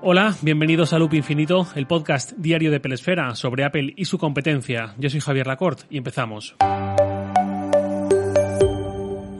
Hola, 0.00 0.36
bienvenidos 0.42 0.92
a 0.92 0.98
Loop 1.00 1.14
Infinito, 1.14 1.66
el 1.74 1.88
podcast 1.88 2.30
diario 2.36 2.70
de 2.70 2.78
Pelesfera 2.78 3.34
sobre 3.34 3.64
Apple 3.64 3.94
y 3.96 4.04
su 4.04 4.16
competencia. 4.16 4.94
Yo 4.96 5.10
soy 5.10 5.18
Javier 5.18 5.48
Lacorte 5.48 5.86
y 5.90 5.98
empezamos. 5.98 6.54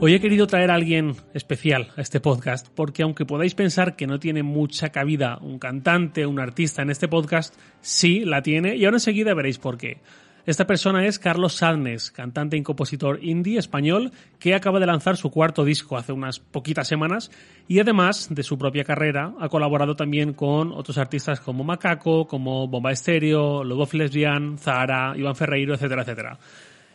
Hoy 0.01 0.13
he 0.13 0.19
querido 0.19 0.47
traer 0.47 0.69
a 0.69 0.75
alguien 0.75 1.15
especial 1.33 1.91
a 1.95 2.01
este 2.01 2.19
podcast 2.19 2.67
porque 2.75 3.03
aunque 3.03 3.25
podáis 3.25 3.55
pensar 3.55 3.95
que 3.95 4.05
no 4.05 4.19
tiene 4.19 4.43
mucha 4.43 4.89
cabida 4.89 5.37
un 5.41 5.59
cantante, 5.59 6.25
un 6.25 6.41
artista 6.41 6.81
en 6.81 6.89
este 6.89 7.07
podcast, 7.07 7.55
sí 7.79 8.25
la 8.25 8.41
tiene 8.41 8.75
y 8.75 8.83
ahora 8.83 8.97
enseguida 8.97 9.33
veréis 9.33 9.59
por 9.59 9.77
qué. 9.77 10.01
Esta 10.49 10.65
persona 10.65 11.05
es 11.05 11.19
Carlos 11.19 11.53
Sadnes, 11.57 12.09
cantante 12.09 12.57
y 12.57 12.63
compositor 12.63 13.23
indie 13.23 13.59
español 13.59 14.11
que 14.39 14.55
acaba 14.55 14.79
de 14.79 14.87
lanzar 14.87 15.15
su 15.15 15.29
cuarto 15.29 15.63
disco 15.63 15.95
hace 15.95 16.11
unas 16.11 16.39
poquitas 16.39 16.87
semanas 16.87 17.29
y 17.67 17.77
además 17.77 18.29
de 18.31 18.41
su 18.41 18.57
propia 18.57 18.83
carrera 18.83 19.35
ha 19.39 19.47
colaborado 19.47 19.95
también 19.95 20.33
con 20.33 20.71
otros 20.71 20.97
artistas 20.97 21.39
como 21.39 21.63
Macaco, 21.63 22.25
como 22.25 22.67
Bomba 22.67 22.91
Estéreo, 22.91 23.63
Lobo 23.63 23.87
Lesbian, 23.91 24.57
Zahara, 24.57 25.13
Iván 25.15 25.35
Ferreiro, 25.35 25.75
etcétera, 25.75 26.01
etcétera. 26.01 26.39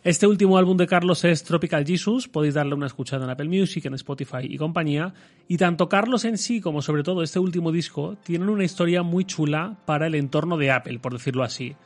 Este 0.03 0.27
último 0.27 0.59
álbum 0.59 0.77
de 0.77 0.89
Carlos 0.89 1.25
es 1.25 1.45
Tropical 1.45 1.87
Jesus, 1.87 2.27
podéis 2.27 2.55
darle 2.55 2.75
una 2.75 2.89
escuchada 2.89 3.25
en 3.25 3.31
Apple 3.31 3.49
Music, 3.49 3.85
en 3.87 3.95
Spotify 3.95 4.49
y 4.49 4.57
compañía, 4.57 5.15
y 5.47 5.59
tanto 5.59 5.89
Carlos 5.89 6.25
en 6.25 6.39
sí 6.39 6.61
como 6.61 6.83
sobre 6.83 7.05
todo 7.05 7.23
este 7.23 7.39
último 7.39 7.71
disco 7.71 8.17
tienen 8.25 8.49
una 8.49 8.65
historia 8.65 9.05
muy 9.05 9.25
chula 9.25 9.77
para 9.87 10.09
el 10.09 10.17
entorno 10.17 10.57
de 10.57 10.73
Apple, 10.73 10.99
por 10.99 11.13
decirlo 11.13 11.45
así. 11.45 11.77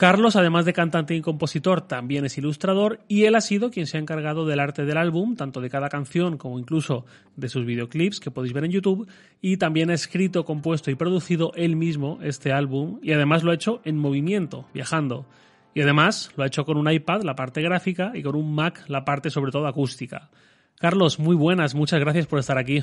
Carlos, 0.00 0.34
además 0.34 0.64
de 0.64 0.72
cantante 0.72 1.14
y 1.14 1.20
compositor, 1.20 1.82
también 1.82 2.24
es 2.24 2.38
ilustrador 2.38 3.00
y 3.06 3.24
él 3.24 3.34
ha 3.34 3.42
sido 3.42 3.70
quien 3.70 3.86
se 3.86 3.98
ha 3.98 4.00
encargado 4.00 4.46
del 4.46 4.58
arte 4.58 4.86
del 4.86 4.96
álbum, 4.96 5.36
tanto 5.36 5.60
de 5.60 5.68
cada 5.68 5.90
canción 5.90 6.38
como 6.38 6.58
incluso 6.58 7.04
de 7.36 7.50
sus 7.50 7.66
videoclips 7.66 8.18
que 8.18 8.30
podéis 8.30 8.54
ver 8.54 8.64
en 8.64 8.70
YouTube, 8.70 9.06
y 9.42 9.58
también 9.58 9.90
ha 9.90 9.92
escrito, 9.92 10.46
compuesto 10.46 10.90
y 10.90 10.94
producido 10.94 11.52
él 11.54 11.76
mismo 11.76 12.18
este 12.22 12.50
álbum 12.50 12.98
y 13.02 13.12
además 13.12 13.42
lo 13.42 13.50
ha 13.50 13.54
hecho 13.54 13.82
en 13.84 13.98
movimiento, 13.98 14.64
viajando. 14.72 15.26
Y 15.74 15.82
además 15.82 16.30
lo 16.34 16.44
ha 16.44 16.46
hecho 16.46 16.64
con 16.64 16.78
un 16.78 16.90
iPad, 16.90 17.20
la 17.20 17.36
parte 17.36 17.60
gráfica, 17.60 18.12
y 18.14 18.22
con 18.22 18.36
un 18.36 18.54
Mac, 18.54 18.84
la 18.88 19.04
parte 19.04 19.28
sobre 19.28 19.52
todo 19.52 19.66
acústica. 19.66 20.30
Carlos, 20.78 21.18
muy 21.18 21.36
buenas, 21.36 21.74
muchas 21.74 22.00
gracias 22.00 22.26
por 22.26 22.38
estar 22.38 22.56
aquí. 22.56 22.82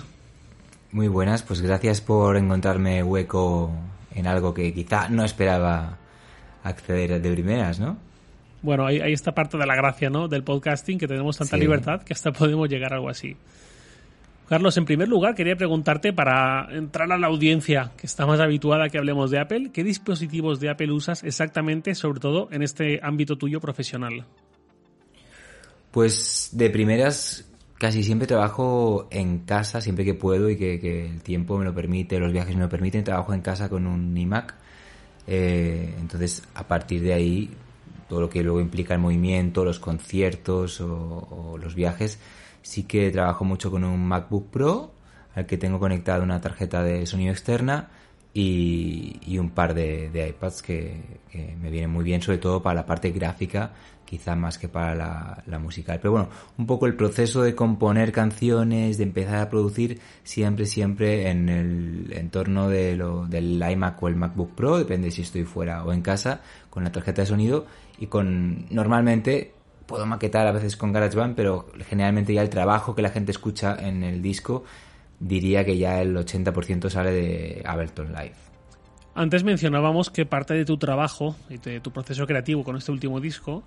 Muy 0.92 1.08
buenas, 1.08 1.42
pues 1.42 1.62
gracias 1.62 2.00
por 2.00 2.38
encontrarme 2.38 3.02
hueco 3.02 3.72
en 4.14 4.28
algo 4.28 4.54
que 4.54 4.72
quizá 4.72 5.10
no 5.10 5.26
esperaba 5.26 5.98
acceder 6.68 7.22
de 7.22 7.32
primeras, 7.32 7.80
¿no? 7.80 7.98
Bueno, 8.62 8.86
hay, 8.86 9.14
esta 9.14 9.34
parte 9.34 9.58
de 9.58 9.66
la 9.66 9.76
gracia, 9.76 10.10
¿no? 10.10 10.28
Del 10.28 10.44
podcasting, 10.44 10.98
que 10.98 11.08
tenemos 11.08 11.38
tanta 11.38 11.58
libertad 11.58 12.02
que 12.02 12.14
hasta 12.14 12.32
podemos 12.32 12.68
llegar 12.70 12.94
a 12.94 12.96
algo 12.98 13.10
así. 13.10 13.36
Carlos, 14.50 14.78
en 14.78 14.86
primer 14.86 15.10
lugar, 15.10 15.36
quería 15.36 15.58
preguntarte 15.58 16.14
para 16.14 16.70
entrar 16.72 17.12
a 17.12 17.18
la 17.18 17.28
audiencia 17.28 17.92
que 17.98 18.08
está 18.08 18.26
más 18.26 18.40
habituada 18.40 18.86
a 18.86 18.90
que 18.90 18.98
hablemos 18.98 19.30
de 19.30 19.40
Apple, 19.40 19.72
¿qué 19.74 19.84
dispositivos 19.84 20.62
de 20.62 20.70
Apple 20.70 20.92
usas 20.94 21.24
exactamente, 21.24 21.94
sobre 21.96 22.22
todo 22.22 22.48
en 22.52 22.64
este 22.64 23.02
ámbito 23.04 23.38
tuyo 23.38 23.60
profesional? 23.60 24.26
Pues 25.92 26.52
de 26.54 26.70
primeras, 26.70 27.52
casi 27.78 28.04
siempre 28.04 28.26
trabajo 28.26 29.10
en 29.12 29.40
casa, 29.40 29.82
siempre 29.82 30.06
que 30.06 30.14
puedo 30.14 30.50
y 30.50 30.56
que, 30.56 30.80
que 30.80 31.08
el 31.08 31.22
tiempo 31.24 31.58
me 31.58 31.66
lo 31.66 31.74
permite, 31.74 32.18
los 32.18 32.32
viajes 32.32 32.56
me 32.56 32.62
lo 32.62 32.70
permiten, 32.70 33.04
trabajo 33.04 33.34
en 33.34 33.42
casa 33.42 33.68
con 33.68 33.86
un 33.86 34.18
iMac 34.18 34.56
eh, 35.28 35.94
entonces, 36.00 36.44
a 36.56 36.68
partir 36.68 37.02
de 37.02 37.14
ahí, 37.14 37.50
todo 38.08 38.22
lo 38.22 38.30
que 38.30 38.42
luego 38.42 38.62
implica 38.62 38.94
el 38.94 39.02
movimiento, 39.02 39.66
los 39.66 39.80
conciertos 39.80 40.80
o, 40.82 41.58
los 41.62 41.76
viajes, 41.76 42.20
sí 42.62 42.84
que 42.84 43.12
trabajo 43.12 43.44
mucho 43.44 43.70
con 43.70 43.84
un 43.84 44.06
MacBook 44.06 44.50
Pro 44.50 44.92
al 45.36 45.46
que 45.46 45.58
tengo 45.58 45.80
conectada 45.80 46.24
una 46.24 46.42
tarjeta 46.42 46.82
de 46.84 47.06
sonido 47.06 47.32
externa 47.32 47.90
y, 48.34 49.38
un 49.38 49.50
par 49.50 49.74
de, 49.74 50.28
iPads 50.30 50.62
que, 50.62 50.96
me 51.62 51.70
vienen 51.70 51.90
muy 51.90 52.04
bien, 52.04 52.22
sobre 52.22 52.38
todo 52.38 52.62
para 52.62 52.76
la 52.76 52.86
parte 52.86 53.12
gráfica, 53.12 53.72
quizá 54.08 54.36
más 54.36 54.58
que 54.58 54.70
para 54.70 54.96
la, 54.96 55.60
musical. 55.60 56.00
Pero 56.02 56.14
bueno, 56.14 56.30
un 56.58 56.66
poco 56.66 56.88
el 56.88 56.96
proceso 56.96 57.44
de 57.44 57.54
componer 57.54 58.12
canciones, 58.12 58.98
de 58.98 59.04
empezar 59.04 59.40
a 59.40 59.50
producir, 59.50 60.00
siempre, 60.24 60.66
siempre 60.66 61.30
en 61.30 61.50
el 61.50 62.14
entorno 62.14 62.70
de 62.70 62.96
lo, 62.96 63.28
del 63.28 63.62
iMac 63.62 64.02
o 64.02 64.08
el 64.08 64.16
MacBook 64.16 64.56
Pro, 64.56 64.78
depende 64.78 65.12
si 65.12 65.22
estoy 65.22 65.44
fuera 65.44 65.84
o 65.84 65.92
en 65.92 66.02
casa, 66.02 66.42
con 66.70 66.84
la 66.84 66.92
tarjeta 66.92 67.22
de 67.22 67.28
sonido 67.28 67.68
y 68.00 68.08
con, 68.08 68.66
normalmente, 68.70 69.54
puedo 69.86 70.06
maquetar 70.06 70.48
a 70.48 70.52
veces 70.54 70.78
con 70.78 70.94
GarageBand, 70.94 71.36
pero 71.36 71.68
generalmente 71.88 72.34
ya 72.34 72.42
el 72.42 72.50
trabajo 72.50 72.96
que 72.96 73.02
la 73.02 73.10
gente 73.10 73.32
escucha 73.32 73.76
en 73.80 74.04
el 74.04 74.22
disco 74.22 74.64
diría 75.20 75.66
que 75.66 75.78
ya 75.78 76.02
el 76.02 76.16
80% 76.16 76.90
sale 76.90 77.12
de 77.12 77.64
Ableton 77.66 78.14
Live. 78.14 78.36
Antes 79.16 79.44
mencionábamos 79.44 80.12
que 80.12 80.28
parte 80.28 80.54
de 80.54 80.64
tu 80.64 80.78
trabajo 80.78 81.36
y 81.50 81.58
de 81.58 81.80
tu 81.80 81.92
proceso 81.92 82.28
creativo 82.28 82.64
con 82.64 82.78
este 82.78 82.92
último 82.92 83.20
disco 83.20 83.64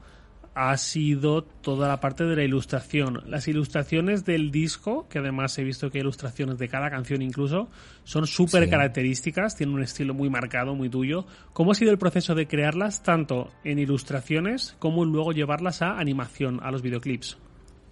ha 0.55 0.77
sido 0.77 1.43
toda 1.43 1.89
la 1.89 2.01
parte 2.01 2.25
de 2.25 2.37
la 2.37 2.43
ilustración. 2.43 3.23
Las 3.27 3.47
ilustraciones 3.47 4.25
del 4.25 4.51
disco, 4.51 5.07
que 5.09 5.19
además 5.19 5.57
he 5.59 5.65
visto 5.65 5.91
que 5.91 5.99
hay 5.99 6.03
ilustraciones 6.03 6.59
de 6.59 6.69
cada 6.69 6.91
canción 6.91 7.23
incluso, 7.23 7.69
son 8.05 8.27
súper 8.27 8.69
características, 8.69 9.57
tienen 9.57 9.77
un 9.77 9.83
estilo 9.83 10.13
muy 10.13 10.29
marcado, 10.29 10.75
muy 10.75 10.89
tuyo. 10.89 11.25
¿Cómo 11.53 11.73
ha 11.73 11.75
sido 11.75 11.93
el 11.93 11.99
proceso 11.99 12.35
de 12.35 12.47
crearlas 12.47 13.03
tanto 13.03 13.51
en 13.65 13.79
ilustraciones 13.79 14.75
como 14.79 15.05
luego 15.05 15.33
llevarlas 15.33 15.83
a 15.83 15.99
animación, 15.99 16.61
a 16.63 16.71
los 16.71 16.83
videoclips? 16.83 17.39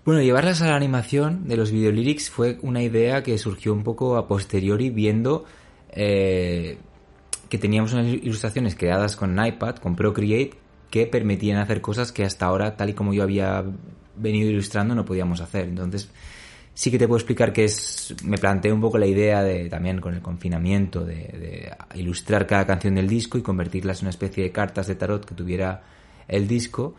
Bueno, 0.04 0.22
llevarlas 0.22 0.62
a 0.62 0.68
la 0.68 0.76
animación 0.76 1.46
de 1.46 1.56
los 1.56 1.70
videolyrics 1.70 2.30
fue 2.30 2.58
una 2.62 2.82
idea 2.82 3.22
que 3.22 3.36
surgió 3.38 3.72
un 3.72 3.84
poco 3.84 4.16
a 4.16 4.26
posteriori 4.26 4.90
viendo 4.90 5.44
eh, 5.90 6.78
que 7.48 7.58
teníamos 7.58 7.92
unas 7.92 8.06
ilustraciones 8.06 8.74
creadas 8.74 9.16
con 9.16 9.38
iPad, 9.44 9.76
con 9.76 9.96
Procreate, 9.96 10.56
que 10.90 11.06
permitían 11.06 11.58
hacer 11.58 11.80
cosas 11.80 12.12
que 12.12 12.24
hasta 12.24 12.46
ahora, 12.46 12.76
tal 12.76 12.90
y 12.90 12.94
como 12.94 13.12
yo 13.12 13.22
había 13.22 13.64
venido 14.16 14.50
ilustrando, 14.50 14.94
no 14.94 15.04
podíamos 15.04 15.40
hacer. 15.40 15.64
Entonces, 15.64 16.10
sí 16.74 16.90
que 16.90 16.98
te 16.98 17.06
puedo 17.06 17.18
explicar 17.18 17.52
que 17.52 17.64
es, 17.64 18.14
me 18.24 18.38
planteé 18.38 18.72
un 18.72 18.80
poco 18.80 18.98
la 18.98 19.06
idea 19.06 19.42
de, 19.42 19.68
también 19.68 20.00
con 20.00 20.14
el 20.14 20.22
confinamiento, 20.22 21.04
de, 21.04 21.72
ilustrar 21.94 22.46
cada 22.46 22.66
canción 22.66 22.94
del 22.94 23.08
disco 23.08 23.38
y 23.38 23.42
convertirlas 23.42 24.00
en 24.00 24.06
una 24.06 24.10
especie 24.10 24.44
de 24.44 24.52
cartas 24.52 24.86
de 24.86 24.94
tarot 24.94 25.24
que 25.24 25.34
tuviera 25.34 25.82
el 26.26 26.46
disco 26.46 26.94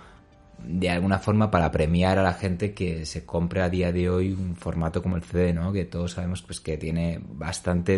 de 0.62 0.90
alguna 0.90 1.20
forma 1.20 1.50
para 1.50 1.72
premiar 1.72 2.20
a 2.20 2.24
la 2.24 2.34
gente 2.34 2.74
que 2.74 3.06
se 3.06 3.26
compre 3.26 3.62
a 3.62 3.70
día 3.70 3.94
de 3.94 4.10
hoy 4.10 4.34
un 4.34 4.58
formato 4.58 5.02
como 5.02 5.16
el 5.16 5.24
CD, 5.24 5.54
¿no? 5.54 5.72
Que 5.72 5.86
todos 5.86 6.12
sabemos 6.12 6.42
pues 6.42 6.60
que 6.60 6.78
tiene 6.78 7.22
bastante 7.24 7.98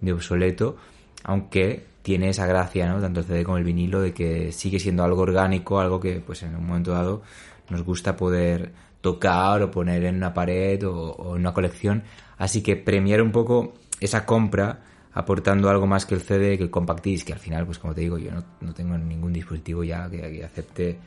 de 0.00 0.12
obsoleto, 0.12 0.78
aunque 1.24 1.84
tiene 2.02 2.28
esa 2.28 2.46
gracia, 2.46 2.88
¿no? 2.88 3.00
Tanto 3.00 3.20
el 3.20 3.26
CD 3.26 3.44
como 3.44 3.58
el 3.58 3.64
vinilo 3.64 4.00
de 4.00 4.12
que 4.12 4.52
sigue 4.52 4.78
siendo 4.80 5.04
algo 5.04 5.22
orgánico, 5.22 5.80
algo 5.80 6.00
que 6.00 6.20
pues 6.20 6.42
en 6.42 6.54
un 6.56 6.66
momento 6.66 6.92
dado 6.92 7.22
nos 7.70 7.82
gusta 7.82 8.16
poder 8.16 8.72
tocar 9.00 9.62
o 9.62 9.70
poner 9.70 10.04
en 10.04 10.16
una 10.16 10.34
pared 10.34 10.86
o, 10.86 11.34
en 11.34 11.40
una 11.40 11.52
colección. 11.52 12.02
Así 12.38 12.62
que 12.62 12.76
premiar 12.76 13.22
un 13.22 13.32
poco 13.32 13.74
esa 14.00 14.26
compra 14.26 14.80
aportando 15.14 15.68
algo 15.68 15.86
más 15.86 16.06
que 16.06 16.14
el 16.14 16.22
CD, 16.22 16.56
que 16.56 16.64
el 16.64 16.70
compact 16.70 17.04
disc, 17.04 17.26
que 17.26 17.32
al 17.32 17.38
final, 17.38 17.66
pues 17.66 17.78
como 17.78 17.94
te 17.94 18.00
digo, 18.00 18.18
yo 18.18 18.30
no, 18.60 18.74
tengo 18.74 18.96
ningún 18.96 19.32
dispositivo 19.32 19.84
ya 19.84 20.08
que, 20.10 20.20
que 20.20 20.44
acepte 20.44 20.98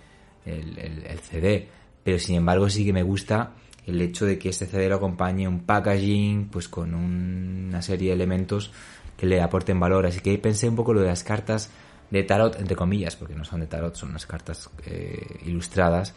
el, 0.46 1.20
CD, 1.22 1.68
pero 2.04 2.20
sin 2.20 2.36
embargo 2.36 2.70
sí 2.70 2.86
que 2.86 2.94
me 2.94 3.02
gusta 3.02 3.54
el 3.88 4.00
hecho 4.02 4.25
de 4.25 4.38
que 4.38 4.50
este 4.50 4.68
CD 4.68 4.90
lo 4.90 4.96
acompañe 4.96 5.48
un 5.48 5.62
packaging, 5.62 6.50
pues 6.50 6.68
con 6.68 6.94
una 6.94 7.81
serie 7.81 8.09
de 8.09 8.16
elementos 8.16 8.72
que 9.18 9.26
le 9.26 9.42
aporten 9.42 9.80
valor. 9.80 10.06
Así 10.06 10.20
que 10.20 10.38
pensé 10.38 10.70
un 10.70 10.76
poco 10.76 10.94
lo 10.94 11.02
de 11.02 11.08
las 11.08 11.24
cartas 11.24 11.70
de 12.09 12.24
tarot, 12.24 12.59
entre 12.59 12.76
comillas, 12.76 13.16
porque 13.16 13.36
no 13.36 13.44
son 13.44 13.62
de 13.62 13.68
tarot, 13.68 13.96
son 13.96 14.09
unas 14.09 14.26
cartas 14.26 14.70
eh, 14.86 15.40
ilustradas, 15.46 16.14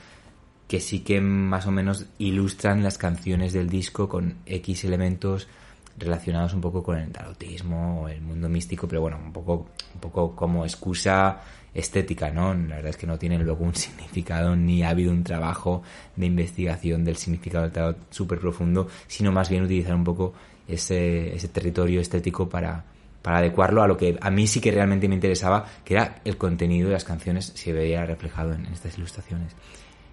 que 0.67 0.81
sí 0.81 1.01
que 1.01 1.21
más 1.21 1.67
o 1.67 1.71
menos 1.71 2.07
ilustran 2.19 2.83
las 2.83 2.99
canciones 2.99 3.53
del 3.53 3.69
disco 3.69 4.09
con 4.09 4.37
X 4.47 4.85
elementos 4.85 5.49
relacionados 5.97 6.55
un 6.55 6.61
poco 6.61 6.83
con 6.83 6.99
el 6.99 7.11
tarotismo 7.11 8.03
o 8.03 8.09
el 8.09 8.21
mundo 8.21 8.49
místico, 8.49 8.87
pero 8.87 9.01
bueno, 9.01 9.19
un 9.19 9.33
poco, 9.33 9.69
un 9.95 10.01
poco 10.01 10.37
como 10.37 10.65
excusa 10.65 11.41
estética, 11.75 12.31
¿no? 12.31 12.55
La 12.55 12.77
verdad 12.77 12.91
es 12.91 12.97
que 12.97 13.07
no 13.07 13.19
tienen 13.19 13.43
luego 13.45 13.65
un 13.65 13.75
significado 13.75 14.55
ni 14.55 14.83
ha 14.83 14.91
habido 14.91 15.11
un 15.11 15.25
trabajo 15.25 15.83
de 16.17 16.27
investigación 16.27 17.05
del 17.05 17.17
significado 17.17 17.65
del 17.65 17.73
tarot 17.73 17.97
súper 18.11 18.39
profundo, 18.39 18.89
sino 19.07 19.33
más 19.33 19.49
bien 19.49 19.65
utilizar 19.65 19.95
un 19.95 20.05
poco 20.05 20.35
ese, 20.69 21.35
ese 21.35 21.49
territorio 21.49 22.01
estético 22.01 22.49
para, 22.49 22.85
para 23.23 23.39
adecuarlo 23.39 23.83
a 23.83 23.89
lo 23.89 23.97
que 23.97 24.17
a 24.21 24.31
mí 24.31 24.47
sí 24.47 24.61
que 24.61 24.71
realmente 24.71 25.09
me 25.09 25.15
interesaba, 25.15 25.65
que 25.85 25.95
era 25.95 26.21
el 26.25 26.37
contenido 26.37 26.89
de 26.89 26.95
las 26.95 27.05
canciones 27.05 27.53
se 27.55 27.73
veía 27.73 28.05
reflejado 28.07 28.53
en, 28.53 28.67
estas 28.67 28.97
ilustraciones. 28.97 29.55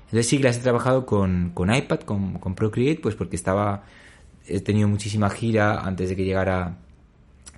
Entonces 0.06 0.28
sí 0.28 0.40
que 0.40 0.48
he 0.48 0.54
trabajado 0.54 1.06
con, 1.06 1.52
con 1.54 1.74
iPad, 1.74 2.02
con, 2.02 2.40
con 2.40 2.56
Procreate, 2.56 3.02
pues 3.02 3.16
porque 3.16 3.36
estaba, 3.36 3.84
he 4.48 4.60
tenido 4.62 4.88
muchísima 4.88 5.30
gira 5.30 5.81
antes 5.81 6.10
de 6.10 6.16
que 6.16 6.25
llegara 6.25 6.78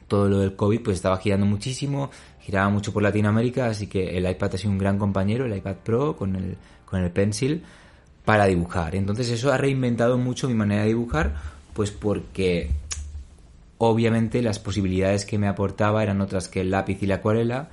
todo 0.07 0.29
lo 0.29 0.39
del 0.39 0.55
COVID, 0.55 0.81
pues 0.81 0.95
estaba 0.95 1.17
girando 1.17 1.45
muchísimo, 1.45 2.09
giraba 2.39 2.69
mucho 2.69 2.93
por 2.93 3.03
Latinoamérica, 3.03 3.67
así 3.67 3.87
que 3.87 4.17
el 4.17 4.29
iPad 4.29 4.55
ha 4.55 4.57
sido 4.57 4.71
un 4.71 4.77
gran 4.77 4.97
compañero, 4.97 5.45
el 5.45 5.55
iPad 5.55 5.75
Pro 5.83 6.15
con 6.15 6.35
el, 6.35 6.57
con 6.85 7.03
el 7.03 7.11
Pencil, 7.11 7.63
para 8.23 8.45
dibujar. 8.45 8.95
Entonces 8.95 9.29
eso 9.29 9.51
ha 9.51 9.57
reinventado 9.57 10.17
mucho 10.17 10.47
mi 10.47 10.53
manera 10.53 10.81
de 10.81 10.89
dibujar, 10.89 11.35
pues 11.73 11.91
porque 11.91 12.71
obviamente 13.77 14.41
las 14.41 14.59
posibilidades 14.59 15.25
que 15.25 15.37
me 15.37 15.47
aportaba 15.47 16.03
eran 16.03 16.21
otras 16.21 16.47
que 16.47 16.61
el 16.61 16.71
lápiz 16.71 17.01
y 17.01 17.05
la 17.05 17.15
acuarela 17.15 17.69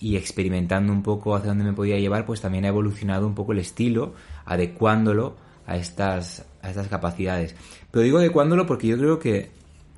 y 0.00 0.16
experimentando 0.16 0.92
un 0.92 1.02
poco 1.02 1.34
hacia 1.34 1.48
dónde 1.48 1.64
me 1.64 1.72
podía 1.72 1.98
llevar, 1.98 2.24
pues 2.24 2.40
también 2.40 2.64
ha 2.64 2.68
evolucionado 2.68 3.26
un 3.26 3.34
poco 3.34 3.52
el 3.52 3.58
estilo, 3.58 4.14
adecuándolo 4.44 5.36
a 5.66 5.76
estas, 5.76 6.46
a 6.62 6.70
estas 6.70 6.88
capacidades. 6.88 7.56
Pero 7.90 8.04
digo 8.04 8.18
adecuándolo 8.18 8.66
porque 8.66 8.86
yo 8.86 8.96
creo 8.96 9.18
que, 9.18 9.50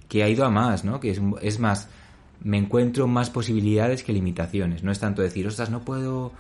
que 0.08 0.22
ha 0.22 0.28
ido 0.28 0.44
a 0.44 0.50
más, 0.50 0.84
¿no? 0.84 1.00
Que 1.00 1.10
es, 1.10 1.20
es 1.42 1.60
más, 1.60 1.88
me 2.42 2.56
encuentro 2.56 3.06
más 3.06 3.28
posibilidades 3.28 4.02
que 4.02 4.14
limitaciones. 4.14 4.82
No 4.82 4.90
es 4.90 4.98
tanto 4.98 5.20
decir, 5.20 5.46
ostras, 5.46 5.70
no 5.70 5.84
puedo 5.84 6.32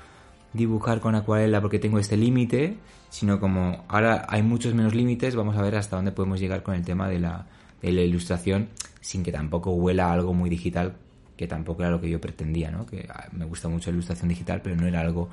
dibujar 0.54 1.00
con 1.00 1.14
acuarela 1.14 1.60
porque 1.60 1.78
tengo 1.78 1.98
este 1.98 2.16
límite, 2.16 2.78
sino 3.10 3.38
como 3.38 3.84
ahora 3.88 4.26
hay 4.28 4.42
muchos 4.42 4.74
menos 4.74 4.94
límites, 4.94 5.36
vamos 5.36 5.56
a 5.56 5.62
ver 5.62 5.76
hasta 5.76 5.96
dónde 5.96 6.12
podemos 6.12 6.40
llegar 6.40 6.62
con 6.62 6.74
el 6.74 6.84
tema 6.84 7.08
de 7.08 7.20
la, 7.20 7.46
de 7.82 7.92
la 7.92 8.00
ilustración 8.00 8.68
sin 9.00 9.22
que 9.22 9.32
tampoco 9.32 9.72
huela 9.72 10.12
algo 10.12 10.34
muy 10.34 10.50
digital, 10.50 10.96
que 11.36 11.46
tampoco 11.46 11.82
era 11.82 11.90
lo 11.90 12.00
que 12.00 12.10
yo 12.10 12.20
pretendía, 12.20 12.70
¿no? 12.70 12.86
Que 12.86 13.06
ah, 13.08 13.28
me 13.32 13.44
gusta 13.44 13.68
mucho 13.68 13.90
la 13.90 13.94
ilustración 13.94 14.28
digital, 14.28 14.60
pero 14.62 14.76
no 14.76 14.86
era 14.86 15.00
algo 15.00 15.30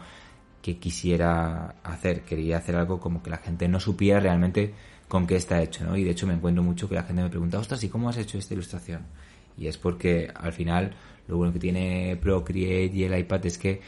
que 0.61 0.77
quisiera 0.77 1.75
hacer. 1.83 2.21
Quería 2.21 2.57
hacer 2.57 2.75
algo 2.75 2.99
como 2.99 3.21
que 3.21 3.29
la 3.29 3.37
gente 3.37 3.67
no 3.67 3.79
supiera 3.79 4.19
realmente 4.19 4.73
con 5.07 5.27
qué 5.27 5.35
está 5.35 5.61
hecho, 5.61 5.85
¿no? 5.85 5.95
Y 5.97 6.03
de 6.03 6.11
hecho 6.11 6.27
me 6.27 6.33
encuentro 6.33 6.63
mucho 6.63 6.87
que 6.89 6.95
la 6.95 7.03
gente 7.03 7.21
me 7.23 7.29
pregunta, 7.29 7.59
ostras, 7.59 7.83
¿y 7.83 7.89
cómo 7.89 8.09
has 8.09 8.17
hecho 8.17 8.37
esta 8.37 8.53
ilustración? 8.53 9.01
Y 9.57 9.67
es 9.67 9.77
porque 9.77 10.31
al 10.33 10.53
final 10.53 10.93
lo 11.27 11.37
bueno 11.37 11.53
que 11.53 11.59
tiene 11.59 12.17
Procreate 12.21 12.91
y 12.93 13.03
el 13.03 13.17
iPad 13.17 13.45
es 13.45 13.57
que 13.57 13.81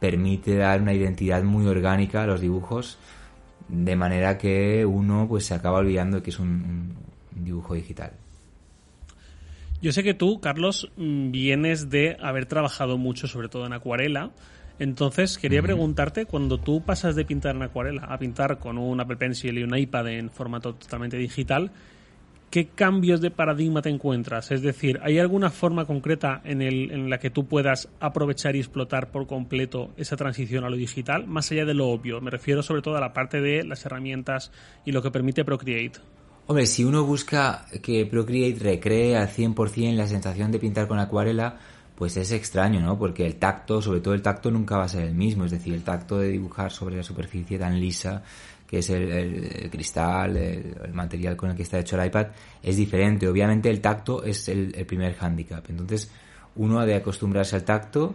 permite 0.00 0.56
dar 0.56 0.80
una 0.80 0.94
identidad 0.94 1.42
muy 1.42 1.66
orgánica 1.66 2.22
a 2.22 2.26
los 2.26 2.40
dibujos 2.40 2.98
de 3.68 3.96
manera 3.96 4.38
que 4.38 4.86
uno 4.86 5.26
pues 5.28 5.46
se 5.46 5.54
acaba 5.54 5.78
olvidando 5.78 6.22
que 6.22 6.30
es 6.30 6.38
un 6.38 6.94
dibujo 7.30 7.74
digital. 7.74 8.12
Yo 9.80 9.92
sé 9.92 10.02
que 10.02 10.14
tú, 10.14 10.40
Carlos, 10.40 10.90
mm, 10.96 11.30
vienes 11.30 11.88
de 11.88 12.16
haber 12.20 12.46
trabajado 12.46 12.98
mucho, 12.98 13.28
sobre 13.28 13.48
todo 13.48 13.64
en 13.64 13.72
acuarela. 13.72 14.32
Entonces, 14.80 15.38
quería 15.38 15.62
preguntarte, 15.62 16.26
cuando 16.26 16.58
tú 16.58 16.82
pasas 16.84 17.14
de 17.14 17.24
pintar 17.24 17.54
en 17.54 17.62
acuarela 17.62 18.04
a 18.04 18.18
pintar 18.18 18.58
con 18.58 18.76
un 18.76 19.00
Apple 19.00 19.16
Pencil 19.16 19.56
y 19.56 19.62
un 19.62 19.76
iPad 19.76 20.08
en 20.08 20.30
formato 20.30 20.74
totalmente 20.74 21.16
digital, 21.16 21.70
¿qué 22.50 22.66
cambios 22.68 23.20
de 23.20 23.30
paradigma 23.30 23.80
te 23.80 23.88
encuentras? 23.88 24.50
Es 24.50 24.62
decir, 24.62 24.98
¿hay 25.02 25.20
alguna 25.20 25.50
forma 25.50 25.84
concreta 25.84 26.40
en, 26.44 26.60
el, 26.60 26.90
en 26.90 27.08
la 27.08 27.18
que 27.18 27.30
tú 27.30 27.46
puedas 27.46 27.88
aprovechar 28.00 28.56
y 28.56 28.60
explotar 28.60 29.12
por 29.12 29.28
completo 29.28 29.92
esa 29.96 30.16
transición 30.16 30.64
a 30.64 30.70
lo 30.70 30.76
digital, 30.76 31.28
más 31.28 31.52
allá 31.52 31.64
de 31.64 31.74
lo 31.74 31.88
obvio? 31.88 32.20
Me 32.20 32.32
refiero 32.32 32.64
sobre 32.64 32.82
todo 32.82 32.96
a 32.96 33.00
la 33.00 33.12
parte 33.12 33.40
de 33.40 33.62
las 33.62 33.84
herramientas 33.86 34.50
y 34.84 34.90
lo 34.90 35.02
que 35.02 35.12
permite 35.12 35.44
Procreate. 35.44 36.00
Hombre, 36.50 36.64
si 36.64 36.82
uno 36.82 37.04
busca 37.04 37.66
que 37.82 38.06
Procreate 38.06 38.58
recree 38.58 39.14
al 39.14 39.28
100% 39.28 39.94
la 39.94 40.06
sensación 40.06 40.50
de 40.50 40.58
pintar 40.58 40.88
con 40.88 40.98
acuarela, 40.98 41.58
pues 41.94 42.16
es 42.16 42.32
extraño, 42.32 42.80
¿no? 42.80 42.98
Porque 42.98 43.26
el 43.26 43.36
tacto, 43.36 43.82
sobre 43.82 44.00
todo 44.00 44.14
el 44.14 44.22
tacto, 44.22 44.50
nunca 44.50 44.78
va 44.78 44.84
a 44.84 44.88
ser 44.88 45.04
el 45.04 45.14
mismo. 45.14 45.44
Es 45.44 45.50
decir, 45.50 45.74
el 45.74 45.82
tacto 45.82 46.18
de 46.18 46.28
dibujar 46.28 46.72
sobre 46.72 46.96
la 46.96 47.02
superficie 47.02 47.58
tan 47.58 47.78
lisa 47.78 48.22
que 48.66 48.78
es 48.78 48.88
el, 48.88 49.68
cristal, 49.70 50.38
el, 50.38 50.94
material 50.94 51.36
con 51.36 51.50
el 51.50 51.56
que 51.56 51.64
está 51.64 51.80
hecho 51.80 52.00
el 52.00 52.06
iPad, 52.06 52.28
es 52.62 52.78
diferente. 52.78 53.28
Obviamente 53.28 53.68
el 53.68 53.82
tacto 53.82 54.24
es 54.24 54.48
el, 54.48 54.72
primer 54.86 55.16
hándicap. 55.16 55.68
Entonces 55.68 56.10
uno 56.56 56.80
ha 56.80 56.86
de 56.86 56.94
acostumbrarse 56.94 57.56
al 57.56 57.64
tacto 57.64 58.14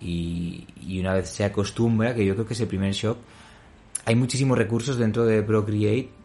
y, 0.00 0.68
y, 0.86 1.00
una 1.00 1.14
vez 1.14 1.30
se 1.30 1.44
acostumbra, 1.44 2.14
que 2.14 2.24
yo 2.24 2.34
creo 2.34 2.46
que 2.46 2.54
es 2.54 2.60
el 2.60 2.68
primer 2.68 2.92
shock, 2.92 3.18
hay 4.04 4.14
muchísimos 4.14 4.56
recursos 4.56 4.98
dentro 4.98 5.24
de 5.24 5.42
Procreate 5.42 6.21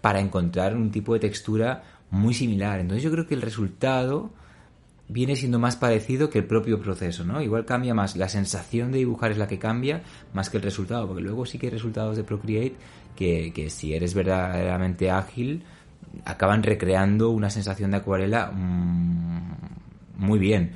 para 0.00 0.20
encontrar 0.20 0.76
un 0.76 0.90
tipo 0.90 1.14
de 1.14 1.20
textura 1.20 1.82
muy 2.10 2.34
similar. 2.34 2.80
Entonces 2.80 3.02
yo 3.02 3.10
creo 3.10 3.26
que 3.26 3.34
el 3.34 3.42
resultado 3.42 4.30
viene 5.08 5.34
siendo 5.34 5.58
más 5.58 5.76
parecido 5.76 6.30
que 6.30 6.38
el 6.38 6.44
propio 6.44 6.80
proceso, 6.80 7.24
¿no? 7.24 7.42
Igual 7.42 7.64
cambia 7.64 7.94
más, 7.94 8.16
la 8.16 8.28
sensación 8.28 8.92
de 8.92 8.98
dibujar 8.98 9.32
es 9.32 9.38
la 9.38 9.48
que 9.48 9.58
cambia 9.58 10.02
más 10.32 10.50
que 10.50 10.58
el 10.58 10.62
resultado, 10.62 11.06
porque 11.06 11.22
luego 11.22 11.46
sí 11.46 11.58
que 11.58 11.66
hay 11.66 11.72
resultados 11.72 12.16
de 12.16 12.24
Procreate 12.24 12.74
que, 13.16 13.52
que 13.52 13.70
si 13.70 13.92
eres 13.92 14.14
verdaderamente 14.14 15.10
ágil, 15.10 15.64
acaban 16.24 16.62
recreando 16.62 17.30
una 17.30 17.50
sensación 17.50 17.90
de 17.90 17.98
acuarela 17.98 18.52
mm, 18.52 19.50
muy 20.16 20.38
bien. 20.38 20.72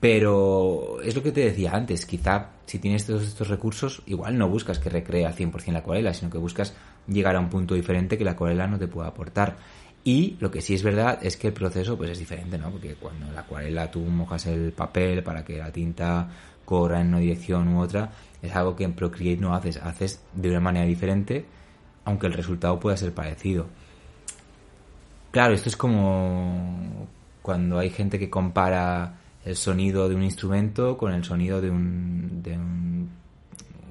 Pero 0.00 1.00
es 1.02 1.14
lo 1.14 1.22
que 1.22 1.32
te 1.32 1.40
decía 1.40 1.72
antes, 1.72 2.04
quizá 2.06 2.50
si 2.66 2.78
tienes 2.78 3.06
todos 3.06 3.22
estos 3.22 3.48
recursos, 3.48 4.02
igual 4.06 4.36
no 4.36 4.48
buscas 4.48 4.78
que 4.78 4.90
recree 4.90 5.26
al 5.26 5.34
100% 5.34 5.72
la 5.72 5.78
acuarela, 5.78 6.12
sino 6.14 6.30
que 6.30 6.38
buscas 6.38 6.74
llegar 7.06 7.36
a 7.36 7.40
un 7.40 7.48
punto 7.48 7.74
diferente 7.74 8.18
que 8.18 8.24
la 8.24 8.32
acuarela 8.32 8.66
no 8.66 8.78
te 8.78 8.88
pueda 8.88 9.08
aportar. 9.08 9.56
Y 10.04 10.36
lo 10.38 10.50
que 10.50 10.60
sí 10.60 10.74
es 10.74 10.82
verdad 10.82 11.18
es 11.22 11.36
que 11.36 11.48
el 11.48 11.54
proceso 11.54 11.96
pues 11.96 12.10
es 12.10 12.18
diferente, 12.18 12.58
¿no? 12.58 12.70
Porque 12.70 12.94
cuando 12.94 13.32
la 13.32 13.40
acuarela 13.40 13.90
tú 13.90 14.00
mojas 14.00 14.46
el 14.46 14.72
papel 14.72 15.22
para 15.22 15.44
que 15.44 15.56
la 15.56 15.72
tinta 15.72 16.28
corra 16.64 17.00
en 17.00 17.08
una 17.08 17.18
dirección 17.18 17.68
u 17.68 17.80
otra, 17.80 18.10
es 18.42 18.54
algo 18.54 18.76
que 18.76 18.84
en 18.84 18.92
Procreate 18.92 19.40
no 19.40 19.54
haces, 19.54 19.78
haces 19.78 20.22
de 20.34 20.50
una 20.50 20.60
manera 20.60 20.84
diferente, 20.86 21.46
aunque 22.04 22.26
el 22.26 22.34
resultado 22.34 22.78
pueda 22.78 22.96
ser 22.96 23.14
parecido. 23.14 23.66
Claro, 25.30 25.54
esto 25.54 25.68
es 25.68 25.76
como 25.76 27.08
cuando 27.40 27.78
hay 27.78 27.90
gente 27.90 28.18
que 28.18 28.30
compara 28.30 29.18
el 29.44 29.56
sonido 29.56 30.08
de 30.08 30.14
un 30.14 30.22
instrumento 30.22 30.96
con 30.96 31.12
el 31.12 31.24
sonido 31.24 31.60
de 31.60 31.70
un, 31.70 32.42
de 32.42 32.52
un, 32.52 33.10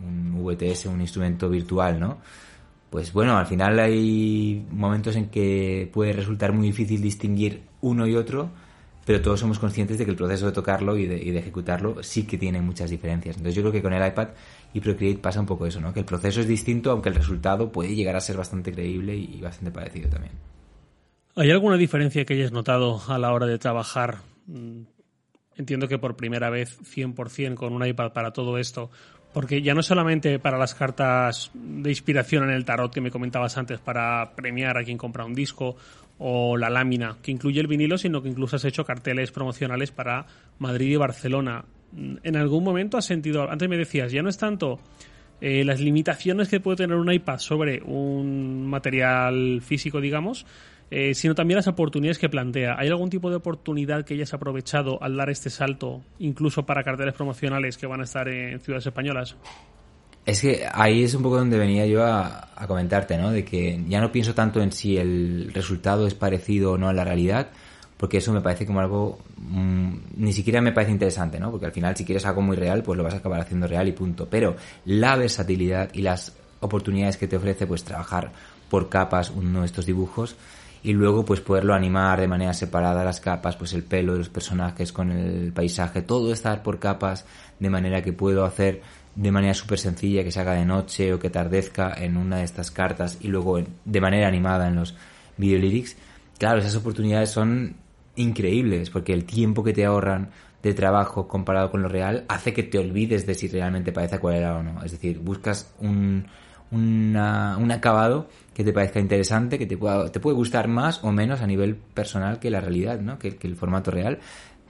un 0.03 0.45
VTS, 0.45 0.85
un 0.85 1.01
instrumento 1.01 1.49
virtual, 1.49 1.99
¿no? 1.99 2.19
Pues 2.93 3.11
bueno, 3.11 3.39
al 3.39 3.47
final 3.47 3.79
hay 3.79 4.67
momentos 4.69 5.15
en 5.15 5.29
que 5.29 5.89
puede 5.91 6.13
resultar 6.13 6.53
muy 6.53 6.67
difícil 6.67 7.01
distinguir 7.01 7.63
uno 7.81 8.05
y 8.05 8.15
otro, 8.15 8.51
pero 9.03 9.19
todos 9.19 9.39
somos 9.39 9.57
conscientes 9.57 9.97
de 9.97 10.05
que 10.05 10.11
el 10.11 10.15
proceso 10.15 10.45
de 10.45 10.51
tocarlo 10.51 10.95
y 10.95 11.07
de, 11.07 11.35
ejecutarlo 11.35 12.03
sí 12.03 12.27
que 12.27 12.37
tiene 12.37 12.61
muchas 12.61 12.91
diferencias. 12.91 13.37
Entonces 13.37 13.55
yo 13.55 13.63
creo 13.63 13.71
que 13.71 13.81
con 13.81 13.93
el 13.93 14.07
iPad 14.07 14.27
y 14.75 14.79
Procreate 14.79 15.17
pasa 15.17 15.39
un 15.39 15.47
poco 15.47 15.65
eso, 15.65 15.81
¿no? 15.81 15.91
Que 15.91 16.01
el 16.01 16.05
proceso 16.05 16.39
es 16.39 16.47
distinto, 16.47 16.91
aunque 16.91 17.09
el 17.09 17.15
resultado 17.15 17.71
puede 17.71 17.95
llegar 17.95 18.15
a 18.15 18.21
ser 18.21 18.37
bastante 18.37 18.71
creíble 18.71 19.15
y 19.15 19.41
bastante 19.41 19.71
parecido 19.71 20.11
también. 20.11 20.33
¿Hay 21.35 21.49
alguna 21.49 21.77
diferencia 21.77 22.25
que 22.25 22.35
hayas 22.35 22.51
notado 22.51 23.01
a 23.07 23.17
la 23.17 23.33
hora 23.33 23.47
de 23.47 23.57
trabajar? 23.57 24.19
Mm, 24.45 24.83
entiendo 25.55 25.87
que 25.87 25.97
por 25.97 26.15
primera 26.15 26.51
vez 26.51 26.77
100% 26.83 27.55
con 27.55 27.73
un 27.73 27.83
iPad 27.83 28.13
para 28.13 28.33
todo 28.33 28.59
esto, 28.59 28.91
porque 29.33 29.61
ya 29.61 29.73
no 29.73 29.81
solamente 29.81 30.39
para 30.39 30.57
las 30.57 30.75
cartas 30.75 31.51
de 31.53 31.89
inspiración 31.89 32.43
en 32.43 32.51
el 32.51 32.65
tarot 32.65 32.93
que 32.93 33.01
me 33.01 33.11
comentabas 33.11 33.57
antes, 33.57 33.79
para 33.79 34.33
premiar 34.35 34.77
a 34.77 34.83
quien 34.83 34.97
compra 34.97 35.25
un 35.25 35.33
disco, 35.33 35.75
o 36.19 36.55
la 36.57 36.69
lámina 36.69 37.17
que 37.21 37.31
incluye 37.31 37.59
el 37.59 37.67
vinilo, 37.67 37.97
sino 37.97 38.21
que 38.21 38.29
incluso 38.29 38.55
has 38.55 38.65
hecho 38.65 38.85
carteles 38.85 39.31
promocionales 39.31 39.91
para 39.91 40.25
Madrid 40.59 40.91
y 40.91 40.95
Barcelona. 40.95 41.65
¿En 41.95 42.35
algún 42.35 42.63
momento 42.63 42.97
has 42.97 43.05
sentido, 43.05 43.49
antes 43.49 43.67
me 43.67 43.77
decías, 43.77 44.11
ya 44.11 44.21
no 44.21 44.29
es 44.29 44.37
tanto 44.37 44.79
eh, 45.41 45.63
las 45.65 45.79
limitaciones 45.79 46.47
que 46.47 46.59
puede 46.59 46.77
tener 46.77 46.97
un 46.97 47.11
iPad 47.11 47.39
sobre 47.39 47.81
un 47.81 48.65
material 48.67 49.61
físico, 49.61 49.99
digamos, 49.99 50.45
eh, 50.91 51.13
sino 51.13 51.33
también 51.35 51.57
las 51.57 51.67
oportunidades 51.67 52.19
que 52.19 52.29
plantea. 52.29 52.75
¿Hay 52.77 52.87
algún 52.89 53.09
tipo 53.09 53.29
de 53.29 53.37
oportunidad 53.37 54.05
que 54.05 54.13
hayas 54.13 54.33
aprovechado 54.33 55.01
al 55.01 55.15
dar 55.15 55.29
este 55.29 55.49
salto, 55.49 56.01
incluso 56.19 56.65
para 56.65 56.83
carteles 56.83 57.13
promocionales 57.13 57.77
que 57.77 57.87
van 57.87 58.01
a 58.01 58.03
estar 58.03 58.27
en 58.27 58.59
ciudades 58.59 58.85
españolas? 58.85 59.35
Es 60.25 60.41
que 60.41 60.65
ahí 60.71 61.03
es 61.03 61.13
un 61.15 61.23
poco 61.23 61.37
donde 61.37 61.57
venía 61.57 61.85
yo 61.85 62.05
a, 62.05 62.47
comentarte, 62.67 63.17
¿no? 63.17 63.31
De 63.31 63.43
que 63.43 63.83
ya 63.89 63.99
no 63.99 64.11
pienso 64.11 64.33
tanto 64.33 64.61
en 64.61 64.71
si 64.71 64.97
el 64.97 65.51
resultado 65.53 66.07
es 66.07 66.13
parecido 66.13 66.73
o 66.73 66.77
no 66.77 66.87
a 66.87 66.93
la 66.93 67.03
realidad, 67.03 67.49
porque 67.97 68.17
eso 68.17 68.31
me 68.31 68.39
parece 68.39 68.65
como 68.65 68.79
algo 68.79 69.19
mm, 69.37 69.93
ni 70.17 70.31
siquiera 70.31 70.61
me 70.61 70.71
parece 70.71 70.93
interesante, 70.93 71.39
¿no? 71.39 71.51
Porque 71.51 71.65
al 71.65 71.73
final 71.73 71.97
si 71.97 72.05
quieres 72.05 72.25
algo 72.25 72.41
muy 72.41 72.55
real, 72.55 72.83
pues 72.83 72.97
lo 72.97 73.03
vas 73.03 73.15
a 73.15 73.17
acabar 73.17 73.41
haciendo 73.41 73.67
real 73.67 73.87
y 73.87 73.91
punto. 73.91 74.27
Pero 74.29 74.55
la 74.85 75.17
versatilidad 75.17 75.89
y 75.93 76.01
las 76.03 76.33
oportunidades 76.61 77.17
que 77.17 77.27
te 77.27 77.35
ofrece 77.35 77.67
pues 77.67 77.83
trabajar 77.83 78.31
por 78.69 78.89
capas 78.89 79.29
uno 79.29 79.59
de 79.59 79.65
estos 79.65 79.85
dibujos 79.85 80.37
y 80.83 80.91
luego 80.91 81.23
pues 81.23 81.39
poderlo 81.39 81.73
animar 81.73 82.19
de 82.19 82.27
manera 82.27 82.53
separada 82.53 83.05
las 83.05 83.21
capas, 83.21 83.55
pues 83.55 83.73
el 83.73 83.83
pelo 83.83 84.13
de 84.13 84.19
los 84.19 84.29
personajes 84.29 84.91
con 84.91 85.11
el 85.11 85.53
paisaje, 85.53 86.01
todo 86.01 86.33
estar 86.33 86.61
por 86.61 86.79
capas 86.79 87.25
de 87.59 87.69
manera 87.69 88.01
que 88.01 88.11
puedo 88.11 88.43
hacer 88.43 88.81
de 89.15 89.31
manera 89.31 89.53
súper 89.53 89.79
sencilla 89.79 90.23
que 90.23 90.31
se 90.31 90.41
haga 90.41 90.53
de 90.53 90.65
noche 90.65 91.13
o 91.13 91.19
que 91.19 91.29
tardezca 91.29 91.93
en 91.97 92.17
una 92.17 92.37
de 92.37 92.43
estas 92.43 92.69
cartas 92.69 93.17
y 93.21 93.27
luego 93.27 93.61
de 93.85 94.01
manera 94.01 94.27
animada 94.27 94.67
en 94.67 94.75
los 94.75 94.95
video 95.37 95.59
lyrics. 95.59 95.95
Claro, 96.37 96.59
esas 96.59 96.75
oportunidades 96.75 97.29
son 97.29 97.75
increíbles 98.15 98.89
porque 98.89 99.13
el 99.13 99.23
tiempo 99.23 99.63
que 99.63 99.73
te 99.73 99.85
ahorran 99.85 100.31
de 100.61 100.73
trabajo 100.73 101.27
comparado 101.27 101.71
con 101.71 101.81
lo 101.81 101.89
real 101.89 102.25
hace 102.27 102.53
que 102.53 102.63
te 102.63 102.79
olvides 102.79 103.25
de 103.25 103.35
si 103.35 103.47
realmente 103.47 103.91
parece 103.91 104.15
acuarela 104.15 104.57
o 104.57 104.63
no. 104.63 104.83
Es 104.83 104.91
decir, 104.91 105.19
buscas 105.19 105.73
un, 105.79 106.25
un 106.73 107.71
acabado 107.71 108.27
que 108.53 108.63
te 108.63 108.73
parezca 108.73 108.99
interesante, 108.99 109.57
que 109.57 109.65
te, 109.65 109.77
pueda, 109.77 110.11
te 110.11 110.19
puede 110.19 110.35
gustar 110.35 110.67
más 110.67 111.03
o 111.03 111.11
menos 111.11 111.41
a 111.41 111.47
nivel 111.47 111.75
personal 111.75 112.39
que 112.39 112.49
la 112.49 112.61
realidad, 112.61 112.99
¿no? 112.99 113.17
que, 113.17 113.37
el 113.41 113.55
formato 113.55 113.91
real. 113.91 114.19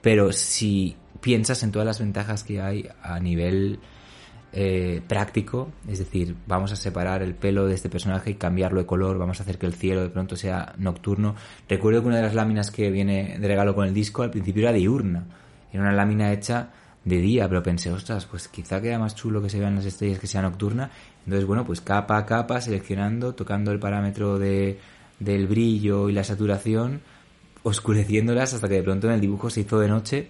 Pero 0.00 0.32
si 0.32 0.96
piensas 1.20 1.62
en 1.62 1.72
todas 1.72 1.86
las 1.86 1.98
ventajas 1.98 2.44
que 2.44 2.60
hay 2.60 2.88
a 3.02 3.18
nivel 3.20 3.78
eh, 4.52 5.02
práctico, 5.06 5.70
es 5.88 5.98
decir, 5.98 6.36
vamos 6.46 6.72
a 6.72 6.76
separar 6.76 7.22
el 7.22 7.34
pelo 7.34 7.66
de 7.66 7.74
este 7.74 7.88
personaje 7.88 8.30
y 8.30 8.34
cambiarlo 8.34 8.80
de 8.80 8.86
color, 8.86 9.18
vamos 9.18 9.40
a 9.40 9.42
hacer 9.42 9.58
que 9.58 9.66
el 9.66 9.74
cielo 9.74 10.02
de 10.02 10.10
pronto 10.10 10.36
sea 10.36 10.74
nocturno. 10.78 11.34
Recuerdo 11.68 12.02
que 12.02 12.08
una 12.08 12.16
de 12.16 12.22
las 12.22 12.34
láminas 12.34 12.70
que 12.70 12.90
viene 12.90 13.38
de 13.38 13.48
regalo 13.48 13.74
con 13.74 13.86
el 13.86 13.94
disco 13.94 14.22
al 14.22 14.30
principio 14.30 14.62
era 14.62 14.72
diurna, 14.72 15.26
era 15.72 15.82
una 15.82 15.92
lámina 15.92 16.32
hecha 16.32 16.70
de 17.04 17.18
día, 17.18 17.48
pero 17.48 17.62
pensé, 17.62 17.90
ostras, 17.90 18.26
pues 18.26 18.48
quizá 18.48 18.80
queda 18.80 18.98
más 18.98 19.14
chulo 19.14 19.42
que 19.42 19.50
se 19.50 19.58
vean 19.58 19.76
las 19.76 19.84
estrellas 19.84 20.18
que 20.18 20.26
sea 20.26 20.42
nocturna. 20.42 20.90
Entonces, 21.24 21.46
bueno, 21.46 21.64
pues 21.64 21.80
capa 21.80 22.16
a 22.16 22.26
capa, 22.26 22.60
seleccionando, 22.60 23.34
tocando 23.34 23.72
el 23.72 23.78
parámetro 23.78 24.38
de, 24.38 24.78
del 25.18 25.46
brillo 25.46 26.08
y 26.08 26.12
la 26.12 26.24
saturación, 26.24 27.00
oscureciéndolas 27.62 28.54
hasta 28.54 28.68
que 28.68 28.74
de 28.74 28.82
pronto 28.82 29.06
en 29.06 29.14
el 29.14 29.20
dibujo 29.20 29.50
se 29.50 29.60
hizo 29.60 29.78
de 29.80 29.88
noche 29.88 30.28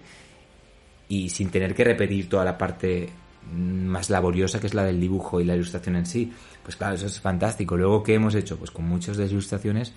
y 1.07 1.29
sin 1.29 1.49
tener 1.49 1.73
que 1.75 1.83
repetir 1.83 2.29
toda 2.29 2.43
la 2.45 2.57
parte 2.57 3.09
más 3.53 4.09
laboriosa 4.09 4.59
que 4.59 4.67
es 4.67 4.73
la 4.73 4.83
del 4.83 4.99
dibujo 4.99 5.39
y 5.39 5.45
la 5.45 5.55
ilustración 5.55 5.95
en 5.97 6.05
sí. 6.05 6.31
Pues 6.63 6.75
claro, 6.75 6.95
eso 6.95 7.05
es 7.05 7.21
fantástico. 7.21 7.77
Luego, 7.77 8.03
¿qué 8.03 8.15
hemos 8.15 8.35
hecho? 8.35 8.57
Pues 8.57 8.71
con 8.71 8.85
muchas 8.85 9.17
de 9.17 9.23
las 9.23 9.31
ilustraciones, 9.31 9.93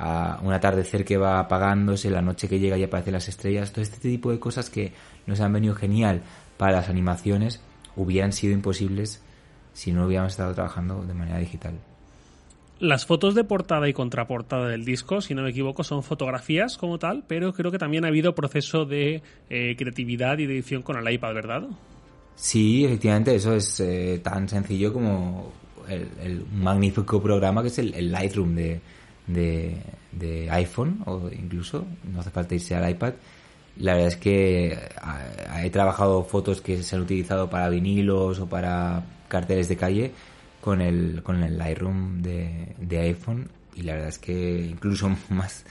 a 0.00 0.38
un 0.44 0.52
atardecer 0.52 1.04
que 1.04 1.16
va 1.16 1.40
apagándose, 1.40 2.08
la 2.08 2.22
noche 2.22 2.48
que 2.48 2.60
llega 2.60 2.78
y 2.78 2.84
aparecen 2.84 3.14
las 3.14 3.26
estrellas, 3.26 3.72
todo 3.72 3.82
este 3.82 3.98
tipo 3.98 4.30
de 4.30 4.38
cosas 4.38 4.70
que 4.70 4.92
nos 5.26 5.40
han 5.40 5.52
venido 5.52 5.74
genial 5.74 6.22
para 6.56 6.72
las 6.72 6.88
animaciones, 6.88 7.60
hubieran 7.96 8.32
sido 8.32 8.52
imposibles 8.52 9.20
si 9.72 9.90
no 9.90 10.06
hubiéramos 10.06 10.32
estado 10.32 10.54
trabajando 10.54 11.04
de 11.04 11.14
manera 11.14 11.38
digital. 11.38 11.74
Las 12.78 13.06
fotos 13.06 13.34
de 13.34 13.42
portada 13.42 13.88
y 13.88 13.92
contraportada 13.92 14.68
del 14.68 14.84
disco, 14.84 15.20
si 15.20 15.34
no 15.34 15.42
me 15.42 15.50
equivoco, 15.50 15.82
son 15.82 16.04
fotografías 16.04 16.78
como 16.78 17.00
tal, 17.00 17.24
pero 17.26 17.52
creo 17.52 17.72
que 17.72 17.78
también 17.78 18.04
ha 18.04 18.08
habido 18.08 18.36
proceso 18.36 18.84
de 18.84 19.20
eh, 19.50 19.74
creatividad 19.76 20.38
y 20.38 20.46
de 20.46 20.54
edición 20.54 20.82
con 20.82 20.96
el 20.96 21.12
iPad, 21.12 21.34
¿verdad? 21.34 21.62
Sí, 22.36 22.84
efectivamente, 22.84 23.34
eso 23.34 23.56
es 23.56 23.80
eh, 23.80 24.20
tan 24.22 24.48
sencillo 24.48 24.92
como 24.92 25.52
el, 25.88 26.44
magnífico 26.52 27.20
programa 27.20 27.62
que 27.62 27.68
es 27.68 27.78
el, 27.80 28.12
Lightroom 28.12 28.54
de, 28.54 28.80
de, 29.28 30.48
iPhone 30.50 31.02
o 31.06 31.28
incluso, 31.30 31.86
no 32.12 32.20
hace 32.20 32.30
falta 32.30 32.54
irse 32.54 32.74
al 32.74 32.90
iPad. 32.90 33.14
La 33.76 33.92
verdad 33.92 34.08
es 34.08 34.16
que 34.16 34.72
eh, 34.72 34.78
he 35.62 35.70
trabajado 35.70 36.24
fotos 36.24 36.60
que 36.60 36.82
se 36.82 36.96
han 36.96 37.02
utilizado 37.02 37.48
para 37.48 37.68
vinilos 37.68 38.40
o 38.40 38.46
para 38.48 39.04
carteles 39.28 39.68
de 39.68 39.76
calle 39.76 40.12
con 40.60 40.80
el, 40.80 41.22
con 41.22 41.42
el 41.44 41.56
Lightroom 41.56 42.20
de, 42.20 42.74
de 42.78 42.98
iPhone 43.00 43.48
y 43.76 43.82
la 43.82 43.92
verdad 43.92 44.08
es 44.08 44.18
que 44.18 44.66
incluso 44.68 45.08
más, 45.28 45.64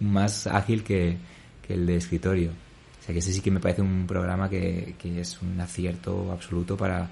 más 0.00 0.46
ágil 0.46 0.82
que, 0.82 1.18
que 1.66 1.74
el 1.74 1.84
de 1.86 1.96
escritorio 1.96 2.50
que 3.12 3.18
ese 3.20 3.32
sí 3.32 3.40
que 3.40 3.50
me 3.50 3.60
parece 3.60 3.82
un 3.82 4.06
programa 4.06 4.48
que, 4.48 4.94
es 5.02 5.40
un 5.40 5.60
acierto 5.60 6.30
absoluto 6.30 6.76
para, 6.76 7.08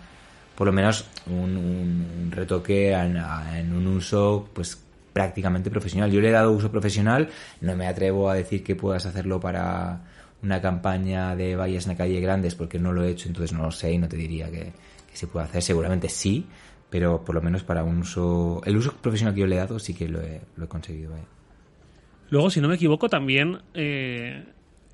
por 0.55 0.67
lo 0.67 0.73
menos, 0.73 1.07
un, 1.27 2.31
retoque 2.31 2.93
en, 2.93 3.73
un 3.73 3.87
uso, 3.87 4.49
pues 4.53 4.79
prácticamente 5.17 5.71
profesional. 5.71 6.13
Yo 6.13 6.21
le 6.21 6.29
he 6.29 6.31
dado 6.31 6.53
uso 6.53 6.71
profesional, 6.71 7.31
no 7.63 7.75
me 7.75 7.87
atrevo 7.87 8.29
a 8.29 8.35
decir 8.35 8.63
que 8.63 8.77
puedas 8.77 9.07
hacerlo 9.07 9.41
para 9.41 10.03
una 10.43 10.61
campaña 10.61 11.35
de 11.35 11.57
vallas 11.57 11.87
en 11.87 11.93
la 11.93 11.97
calle 11.97 12.21
grandes 12.21 12.55
porque 12.55 12.79
no 12.79 12.93
lo 12.93 13.03
he 13.03 13.13
hecho, 13.13 13.27
entonces 13.27 13.57
no 13.57 13.63
lo 13.63 13.71
sé 13.71 13.93
y 13.93 13.97
no 13.97 14.11
te 14.11 14.19
diría 14.19 14.51
que, 14.51 14.75
se 15.15 15.27
puede 15.27 15.47
hacer. 15.47 15.63
Seguramente 15.63 16.11
sí, 16.11 16.45
pero 16.91 17.25
por 17.25 17.35
lo 17.35 17.41
menos 17.41 17.63
para 17.63 17.83
un 17.83 18.01
uso... 18.01 18.61
El 18.67 18.77
uso 18.77 18.93
profesional 18.93 19.33
que 19.33 19.41
yo 19.41 19.47
le 19.47 19.57
he 19.57 19.59
dado 19.59 19.79
sí 19.79 19.95
que 19.95 20.07
lo 20.07 20.21
he, 20.21 20.43
lo 20.55 20.67
he 20.67 20.69
conseguido. 20.69 21.15
Luego, 22.29 22.51
si 22.51 22.61
no 22.61 22.69
me 22.69 22.75
equivoco, 22.75 23.09
también 23.09 23.63
eh, 23.73 24.45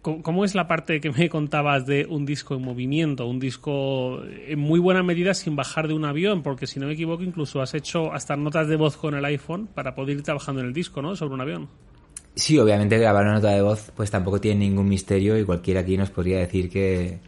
¿Cómo 0.02 0.44
es 0.44 0.56
la 0.56 0.66
parte 0.66 1.00
que 1.00 1.12
me 1.12 1.28
contabas 1.28 1.86
de 1.86 2.06
un 2.06 2.26
disco 2.26 2.56
en 2.56 2.62
movimiento? 2.62 3.24
Un 3.28 3.38
disco 3.38 4.20
en 4.24 4.58
muy 4.58 4.80
buena 4.80 5.04
medida 5.04 5.32
sin 5.32 5.54
bajar 5.54 5.86
de 5.86 5.94
un 5.94 6.04
avión, 6.04 6.42
porque 6.42 6.66
si 6.66 6.80
no 6.80 6.88
me 6.88 6.94
equivoco, 6.94 7.22
incluso 7.22 7.62
has 7.62 7.72
hecho 7.74 8.12
hasta 8.12 8.36
notas 8.36 8.66
de 8.66 8.74
voz 8.74 8.96
con 8.96 9.14
el 9.14 9.24
iPhone 9.24 9.68
para 9.72 9.94
poder 9.94 10.16
ir 10.16 10.22
trabajando 10.24 10.60
en 10.60 10.66
el 10.66 10.72
disco, 10.72 11.02
¿no? 11.02 11.14
Sobre 11.14 11.34
un 11.34 11.40
avión. 11.40 11.68
Sí, 12.34 12.58
obviamente 12.58 12.98
grabar 12.98 13.24
una 13.24 13.34
nota 13.34 13.50
de 13.50 13.62
voz 13.62 13.92
pues 13.94 14.10
tampoco 14.10 14.40
tiene 14.40 14.60
ningún 14.60 14.88
misterio 14.88 15.38
y 15.38 15.44
cualquiera 15.44 15.80
aquí 15.80 15.96
nos 15.96 16.10
podría 16.10 16.38
decir 16.38 16.68
que, 16.68 17.20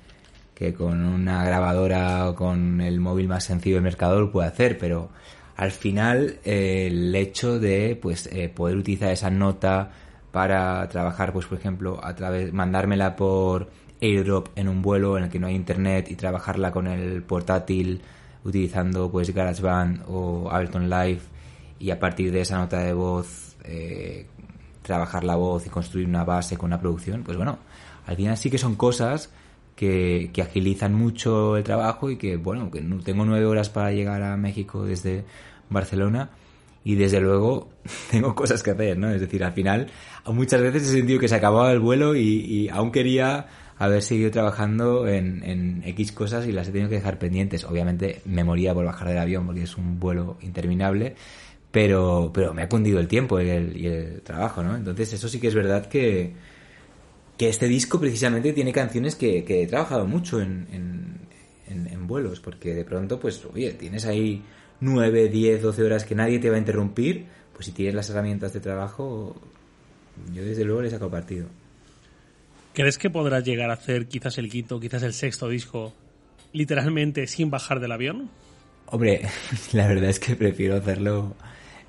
que 0.55 0.75
con 0.75 1.05
una 1.05 1.45
grabadora 1.45 2.29
o 2.29 2.35
con 2.35 2.81
el 2.81 2.99
móvil 2.99 3.29
más 3.29 3.45
sencillo 3.45 3.77
del 3.77 3.85
mercado 3.85 4.21
lo 4.21 4.33
puede 4.33 4.49
hacer, 4.49 4.79
pero 4.79 5.11
al 5.57 5.71
final 5.71 6.39
eh, 6.45 6.89
el 6.89 7.15
hecho 7.15 7.61
de 7.61 7.97
pues 8.01 8.27
eh, 8.33 8.49
poder 8.49 8.77
utilizar 8.79 9.13
esa 9.13 9.31
nota 9.31 9.93
para 10.35 10.89
trabajar, 10.89 11.33
pues 11.33 11.47
por 11.47 11.59
ejemplo, 11.59 12.01
a 12.03 12.13
través, 12.17 12.53
mandármela 12.53 13.15
por 13.15 13.71
airdrop 14.03 14.49
en 14.57 14.67
un 14.69 14.83
vuelo 14.83 15.17
en 15.17 15.23
el 15.23 15.31
que 15.31 15.39
no 15.39 15.47
hay 15.47 15.55
internet 15.55 16.11
y 16.11 16.17
trabajarla 16.17 16.73
con 16.73 16.89
el 16.89 17.23
portátil 17.23 18.03
utilizando 18.43 19.09
pues 19.13 19.33
GarageBand 19.33 20.03
o 20.09 20.51
Ableton 20.51 20.91
Live 20.91 21.21
y 21.79 21.93
a 21.93 22.01
partir 22.01 22.33
de 22.33 22.41
esa 22.41 22.59
nota 22.59 22.81
de 22.81 22.93
voz 22.93 23.55
eh, 23.63 24.27
trabajar 24.83 25.23
la 25.23 25.37
voz 25.37 25.69
y 25.69 25.71
construir 25.71 26.09
una 26.09 26.25
base 26.25 26.59
con 26.59 26.71
una 26.71 26.81
producción, 26.81 27.23
pues 27.23 27.37
bueno, 27.37 27.61
al 28.05 28.17
final 28.17 28.37
sí 28.37 28.51
que 28.51 28.59
son 28.59 28.75
cosas 28.75 29.31
que, 29.77 30.31
que 30.33 30.43
agilizan 30.43 30.95
mucho 30.95 31.57
el 31.57 31.63
trabajo 31.63 32.11
y 32.11 32.17
que 32.17 32.39
bueno, 32.39 32.73
que 32.73 32.81
tengo 33.05 33.25
nueve 33.25 33.47
horas 33.47 33.71
para 33.71 33.93
llegar 33.93 34.21
a 34.25 34.37
México 34.37 34.85
desde 34.85 35.25
Barcelona 35.71 36.31
y 36.85 36.95
desde 36.97 37.21
luego 37.21 37.71
tengo 38.11 38.35
cosas 38.35 38.63
que 38.63 38.71
hacer, 38.71 38.99
¿no? 38.99 39.11
Es 39.11 39.21
decir, 39.21 39.43
al 39.43 39.53
final 39.53 39.89
muchas 40.27 40.61
veces 40.61 40.83
he 40.83 40.93
sentido 40.93 41.19
que 41.19 41.29
se 41.29 41.35
acababa 41.35 41.73
el 41.73 41.81
vuelo 41.81 42.15
y, 42.15 42.69
aún 42.69 42.93
quería 42.93 43.47
haber 43.77 44.03
seguido 44.03 44.31
trabajando 44.31 45.09
en, 45.09 45.83
X 45.85 46.13
cosas 46.13 46.47
y 46.47 46.53
las 46.53 46.69
he 46.69 46.73
tenido 46.73 46.91
que 46.91 46.97
dejar 46.97 47.19
pendientes. 47.19 47.65
Obviamente 47.65 48.21
me 48.27 48.45
moría 48.45 48.75
por 48.75 48.85
bajar 48.85 49.09
del 49.09 49.19
avión 49.19 49.47
porque 49.47 49.63
es 49.63 49.77
un 49.77 49.99
vuelo 49.99 50.37
interminable, 50.43 51.17
pero, 51.71 52.31
pero 52.33 52.55
me 52.55 52.63
ha 52.63 52.69
cundido 52.69 53.01
el 53.01 53.09
tiempo 53.09 53.41
y 53.41 53.49
el, 53.49 54.23
trabajo, 54.23 54.63
¿no? 54.63 54.77
Entonces 54.77 55.13
eso 55.13 55.29
sí 55.29 55.41
que 55.41 55.49
es 55.49 55.55
verdad 55.55 55.87
que, 55.87 56.35
que 57.37 57.49
este 57.49 57.67
disco 57.67 57.99
precisamente 57.99 58.53
tiene 58.53 58.73
canciones 58.73 59.17
que, 59.17 59.45
que 59.45 59.63
he 59.63 59.67
trabajado 59.67 60.07
mucho 60.07 60.41
en, 60.41 60.67
en 61.67 62.07
vuelos, 62.07 62.41
porque 62.41 62.75
de 62.75 62.85
pronto, 62.85 63.19
pues, 63.19 63.45
oye, 63.53 63.73
tienes 63.73 64.05
ahí 64.05 64.45
9, 64.85 65.29
10, 65.29 65.63
12 65.63 65.83
horas 65.83 66.05
que 66.05 66.15
nadie 66.15 66.39
te 66.39 66.51
va 66.51 66.57
a 66.57 66.59
interrumpir, 66.59 67.27
pues 67.55 67.67
si 67.67 67.73
tienes 67.73 67.95
las 67.95 68.11
herramientas 68.11 68.53
de 68.53 68.61
trabajo, 68.61 69.35
yo 70.33 70.45
desde 70.45 70.65
luego 70.65 70.83
le 70.83 70.91
saco 70.91 71.11
partido. 71.11 71.47
¿Crees 72.75 72.99
que 72.99 73.09
podrás 73.09 73.45
llegar 73.45 73.71
a 73.71 73.75
hacer 73.75 74.07
quizás 74.07 74.37
el 74.39 74.51
quinto, 74.51 74.81
quizás 74.81 75.03
el 75.03 75.15
sexto 75.15 75.49
disco 75.49 75.95
literalmente 76.53 77.27
sin 77.27 77.51
bajar 77.51 77.81
del 77.81 77.93
avión? 77.93 78.31
Hombre, 78.87 79.23
la 79.73 79.87
verdad 79.89 80.11
es 80.11 80.21
que 80.21 80.37
prefiero 80.37 80.77
hacerlo 80.77 81.35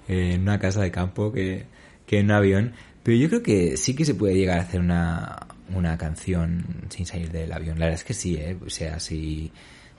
en 0.07 0.41
una 0.41 0.59
casa 0.59 0.81
de 0.81 0.91
campo 0.91 1.33
que, 1.33 1.65
en 2.07 2.25
un 2.25 2.31
avión. 2.31 2.73
Pero 3.03 3.17
yo 3.17 3.27
creo 3.27 3.43
que 3.43 3.77
sí 3.77 3.95
que 3.95 4.05
se 4.05 4.15
puede 4.15 4.35
llegar 4.35 4.59
a 4.59 4.61
hacer 4.61 4.79
una, 4.79 5.47
una 5.75 5.97
canción 5.97 6.65
sin 6.89 7.05
salir 7.05 7.31
del 7.31 7.51
avión. 7.51 7.77
La 7.77 7.87
verdad 7.87 7.99
es 7.99 8.05
que 8.05 8.13
sí, 8.13 8.35
¿eh? 8.37 8.57
O 8.65 8.69
sea, 8.69 8.99
si 8.99 9.51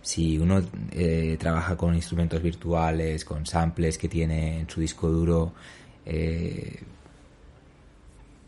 si 0.07 0.39
uno 0.39 0.63
eh, 0.93 1.37
trabaja 1.37 1.77
con 1.77 1.97
instrumentos 1.97 2.41
virtuales, 2.41 3.25
con 3.25 3.45
samples 3.45 3.99
que 3.99 4.09
tiene 4.09 4.61
en 4.61 4.71
su 4.71 4.81
disco 4.81 5.09
duro, 5.09 5.53
eh, 6.05 6.81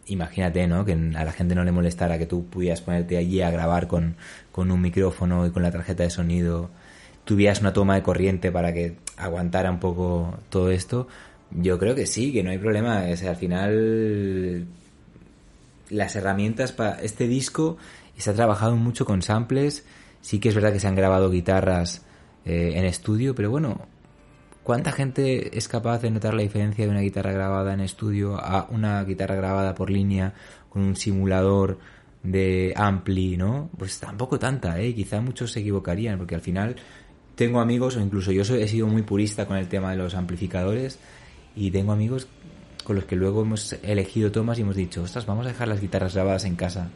imagínate, 0.06 0.68
¿no? 0.68 0.84
Que 0.84 0.92
a 0.92 1.24
la 1.24 1.32
gente 1.32 1.56
no 1.56 1.64
le 1.64 1.72
molestara 1.72 2.16
que 2.16 2.26
tú 2.26 2.46
pudieras 2.46 2.80
ponerte 2.80 3.16
allí 3.16 3.42
a 3.42 3.50
grabar 3.50 3.88
con, 3.88 4.14
con 4.52 4.70
un 4.70 4.80
micrófono 4.80 5.46
y 5.46 5.50
con 5.50 5.64
la 5.64 5.72
tarjeta 5.72 6.04
de 6.04 6.10
sonido, 6.10 6.70
tuvieras 7.24 7.60
una 7.60 7.72
toma 7.72 7.96
de 7.96 8.04
corriente 8.04 8.52
para 8.52 8.72
que 8.72 8.94
aguantara 9.16 9.68
un 9.72 9.80
poco 9.80 10.38
todo 10.50 10.70
esto. 10.70 11.08
Yo 11.50 11.76
creo 11.80 11.96
que 11.96 12.06
sí, 12.06 12.32
que 12.32 12.44
no 12.44 12.50
hay 12.50 12.58
problema. 12.58 13.00
Al 13.00 13.36
final 13.36 14.68
las 15.90 16.14
herramientas 16.14 16.70
para 16.70 17.02
este 17.02 17.26
disco 17.26 17.78
se 18.16 18.30
ha 18.30 18.34
trabajado 18.34 18.76
mucho 18.76 19.04
con 19.04 19.22
samples 19.22 19.84
Sí 20.20 20.38
que 20.40 20.48
es 20.48 20.54
verdad 20.54 20.72
que 20.72 20.80
se 20.80 20.88
han 20.88 20.94
grabado 20.94 21.30
guitarras 21.30 22.04
eh, 22.44 22.72
en 22.75 22.84
estudio, 22.84 23.34
pero 23.34 23.50
bueno, 23.50 23.87
¿cuánta 24.62 24.92
gente 24.92 25.56
es 25.56 25.68
capaz 25.68 26.02
de 26.02 26.10
notar 26.10 26.34
la 26.34 26.42
diferencia 26.42 26.84
de 26.84 26.90
una 26.90 27.00
guitarra 27.00 27.32
grabada 27.32 27.75
en 27.75 27.80
estudio 27.80 28.37
a 28.37 28.66
una 28.70 29.02
guitarra 29.04 29.37
grabada 29.37 29.75
por 29.75 29.90
línea 29.90 30.34
con 30.68 30.82
un 30.82 30.96
simulador 30.96 31.78
de 32.22 32.72
ampli, 32.76 33.37
¿no? 33.37 33.70
Pues 33.78 33.98
tampoco 33.98 34.38
tanta, 34.38 34.80
¿eh? 34.80 34.94
Quizá 34.94 35.20
muchos 35.20 35.52
se 35.52 35.60
equivocarían, 35.60 36.18
porque 36.18 36.34
al 36.34 36.40
final 36.40 36.76
tengo 37.34 37.60
amigos, 37.60 37.96
o 37.96 38.00
incluso 38.00 38.32
yo 38.32 38.42
he 38.42 38.68
sido 38.68 38.87
muy 38.87 39.02
purista 39.02 39.46
con 39.46 39.56
el 39.56 39.68
tema 39.68 39.92
de 39.92 39.96
los 39.96 40.14
amplificadores, 40.14 40.98
y 41.54 41.70
tengo 41.70 41.92
amigos 41.92 42.28
con 42.84 42.96
los 42.96 43.04
que 43.04 43.16
luego 43.16 43.42
hemos 43.42 43.75
elegido 43.82 44.32
tomas 44.32 44.58
y 44.58 44.62
hemos 44.62 44.76
dicho, 44.76 45.02
ostras, 45.02 45.26
vamos 45.26 45.46
a 45.46 45.50
dejar 45.50 45.68
las 45.68 45.80
guitarras 45.80 46.14
grabadas 46.14 46.44
en 46.44 46.56
casa 46.56 46.90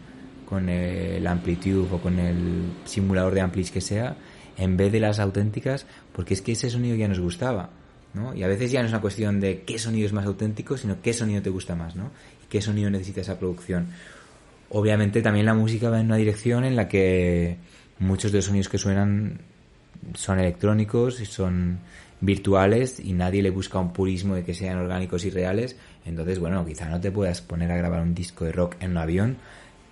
con 0.53 0.69
el 0.69 1.27
Amplitude 1.27 1.89
o 1.91 1.99
con 1.99 2.19
el 2.19 2.75
simulador 2.85 3.33
de 3.33 3.41
amplis 3.41 3.71
que 3.71 3.81
sea, 3.81 4.17
en 4.59 4.77
vez 4.77 4.93
de 4.93 5.01
las 5.01 5.19
auténticas, 5.19 5.87
porque 6.13 6.35
es 6.35 6.43
que 6.43 6.53
ese 6.53 6.69
sonido 6.69 6.95
ya 6.95 7.09
nos 7.09 7.21
gustaba, 7.21 7.71
¿no? 8.13 8.35
Y 8.35 8.43
a 8.43 8.49
veces 8.49 8.71
ya 8.71 8.81
no 8.81 8.87
es 8.87 8.93
una 8.93 9.01
cuestión 9.01 9.41
de 9.41 9.63
qué 9.63 9.79
sonido 9.79 10.05
es 10.05 10.13
más 10.13 10.27
auténtico, 10.27 10.77
sino 10.77 11.01
qué 11.01 11.15
sonido 11.15 11.41
te 11.41 11.49
gusta 11.49 11.75
más, 11.75 11.97
¿no? 11.97 12.11
Y 12.45 12.49
qué 12.51 12.61
sonido 12.61 12.91
necesita 12.91 13.23
esa 13.23 13.39
producción. 13.39 13.87
Obviamente 14.69 15.23
también 15.23 15.47
la 15.47 15.55
música 15.55 15.89
va 15.89 16.01
en 16.01 16.05
una 16.05 16.17
dirección 16.17 16.67
en 16.67 16.77
la 16.77 16.87
que 16.87 17.57
muchos 17.99 18.31
de 18.31 18.37
los 18.37 18.45
sonidos 18.45 18.69
que 18.69 18.77
suenan 18.77 19.41
son 20.13 20.39
electrónicos 20.39 21.19
y 21.23 21.25
son 21.25 21.79
virtuales 22.21 23.01
y 23.01 23.15
nadie 23.15 23.41
le 23.41 23.49
busca 23.49 23.79
un 23.79 23.95
purismo 23.95 24.35
de 24.35 24.45
que 24.45 24.53
sean 24.53 24.77
orgánicos 24.77 25.25
y 25.25 25.31
reales. 25.31 25.77
Entonces, 26.05 26.39
bueno, 26.39 26.63
quizá 26.67 26.91
no 26.91 27.01
te 27.01 27.11
puedas 27.11 27.41
poner 27.41 27.73
a 27.73 27.77
grabar 27.79 28.03
un 28.03 28.15
disco 28.15 28.45
de 28.45 28.53
rock 28.53 28.77
en 28.81 28.91
un 28.91 28.99
avión, 28.99 29.39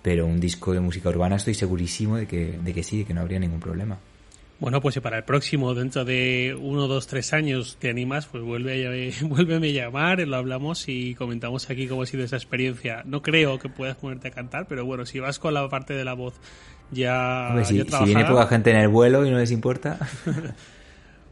pero 0.01 0.25
un 0.25 0.39
disco 0.39 0.73
de 0.73 0.79
música 0.79 1.09
urbana 1.09 1.35
estoy 1.35 1.53
segurísimo 1.53 2.17
de 2.17 2.27
que, 2.27 2.59
de 2.61 2.73
que 2.73 2.83
sí, 2.83 2.99
de 2.99 3.05
que 3.05 3.13
no 3.13 3.21
habría 3.21 3.39
ningún 3.39 3.59
problema. 3.59 3.97
Bueno, 4.59 4.79
pues 4.79 4.93
si 4.93 4.99
para 4.99 5.17
el 5.17 5.23
próximo, 5.23 5.73
dentro 5.73 6.05
de 6.05 6.55
uno, 6.59 6.87
dos, 6.87 7.07
tres 7.07 7.33
años, 7.33 7.77
te 7.79 7.89
animas, 7.89 8.27
pues 8.27 8.43
vuelve 8.43 8.85
a, 8.85 9.25
vuélveme 9.25 9.69
a 9.69 9.71
llamar, 9.71 10.19
lo 10.19 10.37
hablamos 10.37 10.87
y 10.87 11.15
comentamos 11.15 11.69
aquí 11.71 11.87
cómo 11.87 12.03
ha 12.03 12.05
sido 12.05 12.23
esa 12.23 12.35
experiencia. 12.35 13.01
No 13.05 13.23
creo 13.23 13.57
que 13.57 13.69
puedas 13.69 13.97
ponerte 13.97 14.27
a 14.27 14.31
cantar, 14.31 14.67
pero 14.67 14.85
bueno, 14.85 15.05
si 15.07 15.19
vas 15.19 15.39
con 15.39 15.55
la 15.55 15.67
parte 15.67 15.95
de 15.95 16.05
la 16.05 16.13
voz 16.13 16.35
ya, 16.91 17.55
si, 17.63 17.81
si 17.81 18.05
viene 18.05 18.25
poca 18.25 18.47
gente 18.47 18.69
en 18.69 18.77
el 18.77 18.87
vuelo 18.87 19.25
y 19.25 19.31
no 19.31 19.39
les 19.39 19.51
importa. 19.51 19.97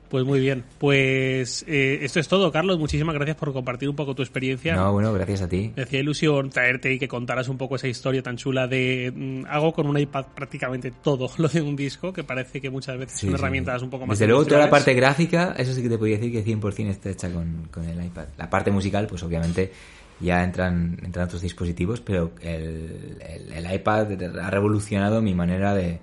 Pues 0.10 0.26
muy 0.26 0.40
bien. 0.40 0.64
Pues 0.80 1.64
eh, 1.68 2.00
esto 2.02 2.20
es 2.20 2.28
todo, 2.28 2.52
Carlos. 2.52 2.80
Muchísimas 2.80 3.14
gracias 3.14 3.38
por 3.38 3.54
compartir 3.54 3.90
un 3.90 3.96
poco 3.96 4.16
tu 4.16 4.24
experiencia. 4.24 4.76
No, 4.76 4.92
bueno, 4.92 5.14
gracias 5.14 5.44
a 5.44 5.48
ti. 5.48 5.72
Me 5.76 5.84
hacía 5.84 6.00
ilusión 6.00 6.50
traerte 6.50 6.92
y 6.94 7.00
que 7.00 7.08
contaras 7.08 7.48
un 7.48 7.58
poco 7.58 7.76
esa 7.76 7.88
historia 7.88 8.24
tan 8.24 8.36
chula 8.36 8.68
de 8.68 9.14
mm, 9.16 9.46
hago 9.48 9.72
con 9.72 9.88
un 9.88 9.98
iPad 9.98 10.26
prácticamente 10.36 10.92
todo 10.92 11.30
lo 11.38 11.48
de 11.48 11.62
un 11.62 11.76
disco, 11.76 12.12
que 12.12 12.24
parece 12.24 12.60
que 12.60 12.70
muchas 12.70 12.98
veces 12.98 13.20
son 13.20 13.34
herramientas 13.36 13.82
un 13.84 13.90
poco 13.90 14.08
más. 14.08 14.18
Desde 14.18 14.28
luego, 14.28 14.46
toda 14.46 14.62
la 14.62 14.70
parte 14.70 14.94
gráfica, 14.94 15.54
eso 15.58 15.74
sí 15.74 15.84
que 15.84 15.90
te 15.90 15.98
podría 15.98 16.18
decir 16.18 16.32
que 16.32 16.44
100% 16.44 16.90
está 16.90 17.10
hecha 17.10 17.32
con, 17.32 17.68
con 17.72 17.88
el 17.88 18.04
iPad. 18.04 18.26
La 18.38 18.50
parte 18.50 18.72
musical, 18.72 19.06
pues 19.08 19.22
obviamente 19.24 19.72
ya 20.20 20.44
entran, 20.44 20.98
entran 21.04 21.26
otros 21.26 21.42
dispositivos, 21.42 22.02
pero 22.02 22.32
el, 22.42 23.18
el, 23.22 23.74
iPad 23.74 24.40
ha 24.42 24.50
revolucionado 24.50 25.22
mi 25.22 25.34
manera 25.34 25.74
de, 25.74 26.00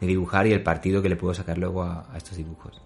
dibujar 0.00 0.46
y 0.46 0.52
el 0.52 0.62
partido 0.62 1.02
que 1.02 1.10
le 1.10 1.16
puedo 1.16 1.34
sacar 1.34 1.58
luego 1.58 1.82
a 1.82 2.08
estos 2.16 2.36
dibujos. 2.38 2.80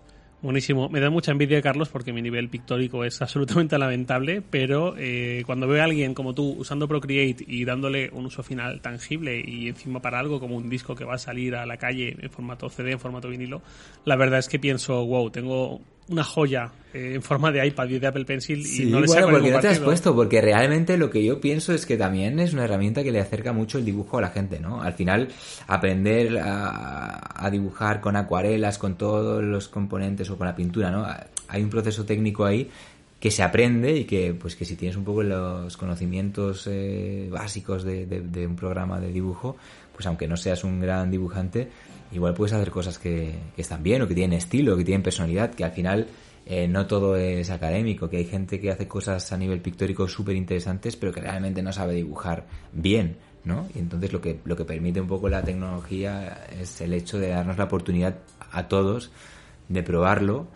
Buenísimo. 0.45 0.91
Me 0.91 1.01
da 1.01 1.09
mucha 1.09 1.33
envidia, 1.33 1.63
Carlos, 1.63 1.89
porque 1.89 2.13
mi 2.13 2.21
nivel 2.21 2.51
pictórico 2.51 3.03
es 3.03 3.23
absolutamente 3.23 3.79
lamentable, 3.79 4.43
pero 4.43 4.95
eh, 4.99 5.43
cuando 5.47 5.67
veo 5.67 5.81
a 5.81 5.87
alguien 5.87 6.13
como 6.13 6.35
tú 6.35 6.57
usando 6.59 6.87
Procreate 6.87 7.47
y 7.49 7.65
dándole 7.65 8.11
un 8.13 8.27
uso 8.27 8.43
final 8.43 8.83
tangible 8.83 9.43
y 9.43 9.69
encima 9.69 10.03
para 10.03 10.19
algo 10.19 10.41
como 10.41 10.57
un 10.57 10.69
disco 10.69 10.95
que 10.95 11.07
va 11.07 11.15
a 11.15 11.19
salir 11.19 11.55
a 11.55 11.65
la 11.65 11.79
calle 11.79 12.19
en 12.21 12.29
formato 12.29 12.69
CD, 12.69 12.93
en 12.93 13.01
formato 13.01 13.31
vinilo, 13.31 13.63
la 14.05 14.17
verdad 14.17 14.39
es 14.39 14.51
que 14.51 14.59
pienso, 14.59 15.07
wow, 15.07 15.31
tengo 15.31 15.81
una 16.09 16.25
joya 16.25 16.71
eh, 16.93 17.15
en 17.15 17.23
forma 17.23 17.51
de 17.51 17.67
iPad 17.67 17.89
y 17.89 17.99
de 17.99 18.07
Apple 18.07 18.25
Pencil 18.25 18.65
y 18.67 18.87
no 18.87 19.01
le 19.01 19.07
bueno, 19.07 19.29
porque 19.31 19.51
no 19.51 19.61
te 19.61 19.69
has 19.69 19.79
puesto, 19.79 20.15
porque 20.15 20.41
realmente 20.41 20.97
lo 20.97 21.11
que 21.11 21.25
yo 21.25 21.41
pienso 21.41 21.73
es 21.73 21.87
que 21.87 21.97
también 21.97 22.39
es 22.39 22.53
una 22.53 22.65
herramienta 22.65 23.03
que 23.03 23.11
le 23.11 23.21
acerca 23.21 23.53
mucho 23.53 23.79
el 23.79 23.85
dibujo 23.85 24.19
a 24.19 24.21
la 24.21 24.29
gente, 24.29 24.61
¿no? 24.61 24.83
Al 24.83 24.93
final, 24.93 25.29
aprender 25.67 26.39
a, 26.43 27.49
dibujar 27.51 28.01
con 28.01 28.17
acuarelas, 28.17 28.79
con 28.79 28.97
todos 28.97 29.43
los 29.43 29.69
componentes 29.69 30.31
o 30.31 30.37
con 30.37 30.47
la 30.47 30.57
pintura, 30.57 30.91
¿no? 30.91 31.07
Hay 31.49 31.63
un 31.63 31.71
proceso 31.71 32.05
técnico 32.05 32.45
ahí 32.45 32.69
que 33.21 33.31
se 33.31 33.43
aprende 33.43 33.97
y 33.97 34.05
que, 34.05 34.35
pues 34.35 34.55
que 34.55 34.65
si 34.65 34.77
tienes 34.77 34.97
un 34.97 35.05
poco 35.05 35.23
los 35.23 35.77
conocimientos 35.77 36.67
eh, 36.71 37.29
básicos 37.31 37.83
de, 37.85 38.07
de 38.07 38.47
un 38.47 38.57
programa 38.57 39.01
de 39.01 39.11
dibujo, 39.11 39.57
pues 39.95 40.07
aunque 40.07 40.29
no 40.29 40.37
seas 40.37 40.65
un 40.65 40.81
gran 40.81 41.11
dibujante, 41.11 41.69
igual 42.15 42.35
puedes 42.35 42.53
hacer 42.53 42.71
cosas 42.71 42.99
que, 42.99 43.35
están 43.57 43.83
bien 43.83 44.03
o 44.03 44.09
que 44.09 44.15
tienen 44.15 44.39
estilo, 44.39 44.77
que 44.77 44.85
tienen 44.85 45.03
personalidad, 45.03 45.55
que 45.55 45.65
al 45.65 45.73
final 45.73 46.07
eh, 46.47 46.69
no 46.69 46.87
todo 46.87 47.17
es 47.17 47.51
académico, 47.51 48.09
que 48.09 48.19
hay 48.19 48.25
gente 48.25 48.61
que 48.61 48.71
hace 48.71 48.87
cosas 48.87 49.33
a 49.33 49.37
nivel 49.37 49.61
pictórico 49.61 50.09
súper 50.09 50.37
interesantes, 50.37 50.97
pero 50.97 51.13
que 51.13 51.21
realmente 51.21 51.63
no 51.63 51.73
sabe 51.73 51.95
dibujar 51.95 52.47
bien, 52.73 53.17
¿no? 53.45 53.69
Y 53.75 53.81
entonces 53.81 54.13
lo 54.13 54.21
que, 54.21 54.41
lo 54.45 54.57
que 54.57 54.65
permite 54.65 55.01
un 55.01 55.09
poco 55.09 55.29
la 55.29 55.43
tecnología 55.43 56.47
es 56.59 56.81
el 56.81 56.93
hecho 56.93 57.19
de 57.19 57.29
darnos 57.29 57.59
la 57.59 57.65
oportunidad 57.65 58.17
a 58.51 58.69
todos 58.69 59.11
de 59.69 59.83
probarlo 59.83 60.47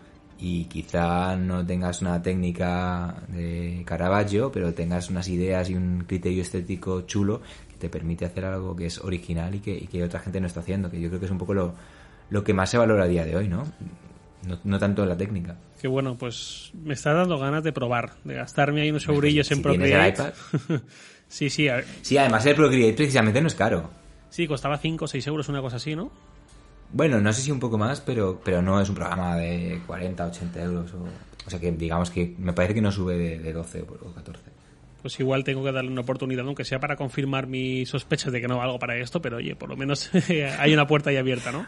y 0.41 0.65
quizá 0.65 1.35
no 1.35 1.65
tengas 1.65 2.01
una 2.01 2.21
técnica 2.21 3.23
de 3.27 3.83
Caravaggio, 3.85 4.51
pero 4.51 4.73
tengas 4.73 5.09
unas 5.09 5.27
ideas 5.27 5.69
y 5.69 5.75
un 5.75 6.05
criterio 6.07 6.41
estético 6.41 7.01
chulo 7.01 7.41
te 7.79 7.89
permite 7.89 8.25
hacer 8.25 8.45
algo 8.45 8.75
que 8.75 8.85
es 8.85 8.99
original 8.99 9.55
y 9.55 9.59
que, 9.59 9.87
que 9.87 10.03
otra 10.03 10.19
gente 10.19 10.39
no 10.39 10.47
está 10.47 10.59
haciendo, 10.59 10.91
que 10.91 10.99
yo 10.99 11.07
creo 11.09 11.19
que 11.19 11.25
es 11.25 11.31
un 11.31 11.37
poco 11.37 11.53
lo, 11.53 11.73
lo 12.29 12.43
que 12.43 12.53
más 12.53 12.69
se 12.69 12.77
valora 12.77 13.05
a 13.05 13.07
día 13.07 13.25
de 13.25 13.35
hoy, 13.35 13.47
¿no? 13.47 13.63
No, 14.63 14.79
tanto 14.79 15.05
la 15.05 15.17
técnica. 15.17 15.57
Que 15.81 15.87
bueno, 15.87 16.15
pues 16.15 16.71
me 16.73 16.93
está 16.93 17.13
dando 17.13 17.37
ganas 17.37 17.63
de 17.63 17.73
probar, 17.73 18.13
de 18.23 18.35
gastarme 18.35 18.81
ahí 18.81 18.89
unos 18.89 19.07
eurillos 19.07 19.51
en 19.51 19.61
Procreate. 19.61 20.31
sí, 21.27 21.49
sí. 21.49 21.67
Sí, 22.01 22.17
además 22.17 22.45
el 22.45 22.55
Procreate 22.55 22.93
precisamente 22.93 23.41
no 23.41 23.47
es 23.47 23.55
caro. 23.55 23.89
Sí, 24.29 24.47
costaba 24.47 24.77
5 24.77 25.05
o 25.05 25.07
6 25.07 25.27
euros, 25.27 25.49
una 25.49 25.61
cosa 25.61 25.77
así, 25.77 25.95
¿no? 25.95 26.11
Bueno, 26.91 27.19
no 27.19 27.33
sé 27.33 27.41
si 27.41 27.51
un 27.51 27.59
poco 27.59 27.77
más, 27.77 28.01
pero, 28.01 28.39
pero 28.43 28.61
no 28.61 28.79
es 28.79 28.87
un 28.87 28.95
programa 28.95 29.35
de 29.35 29.81
40, 29.85 30.25
80 30.27 30.63
euros. 30.63 30.93
O, 30.93 31.03
o 31.45 31.49
sea 31.49 31.59
que 31.59 31.71
digamos 31.71 32.09
que 32.09 32.35
me 32.37 32.53
parece 32.53 32.73
que 32.73 32.81
no 32.81 32.91
sube 32.91 33.17
de, 33.17 33.39
de 33.39 33.53
12 33.53 33.81
o 33.81 34.13
14 34.13 34.59
pues 35.01 35.19
igual 35.19 35.43
tengo 35.43 35.63
que 35.63 35.71
darle 35.71 35.91
una 35.91 36.01
oportunidad, 36.01 36.45
aunque 36.45 36.65
sea 36.65 36.79
para 36.79 36.95
confirmar 36.95 37.47
mis 37.47 37.89
sospechas 37.89 38.31
de 38.31 38.41
que 38.41 38.47
no 38.47 38.57
valgo 38.57 38.79
para 38.79 38.97
esto, 38.97 39.21
pero 39.21 39.37
oye, 39.37 39.55
por 39.55 39.69
lo 39.69 39.77
menos 39.77 40.09
hay 40.59 40.73
una 40.73 40.87
puerta 40.87 41.09
ahí 41.09 41.17
abierta, 41.17 41.51
¿no? 41.51 41.65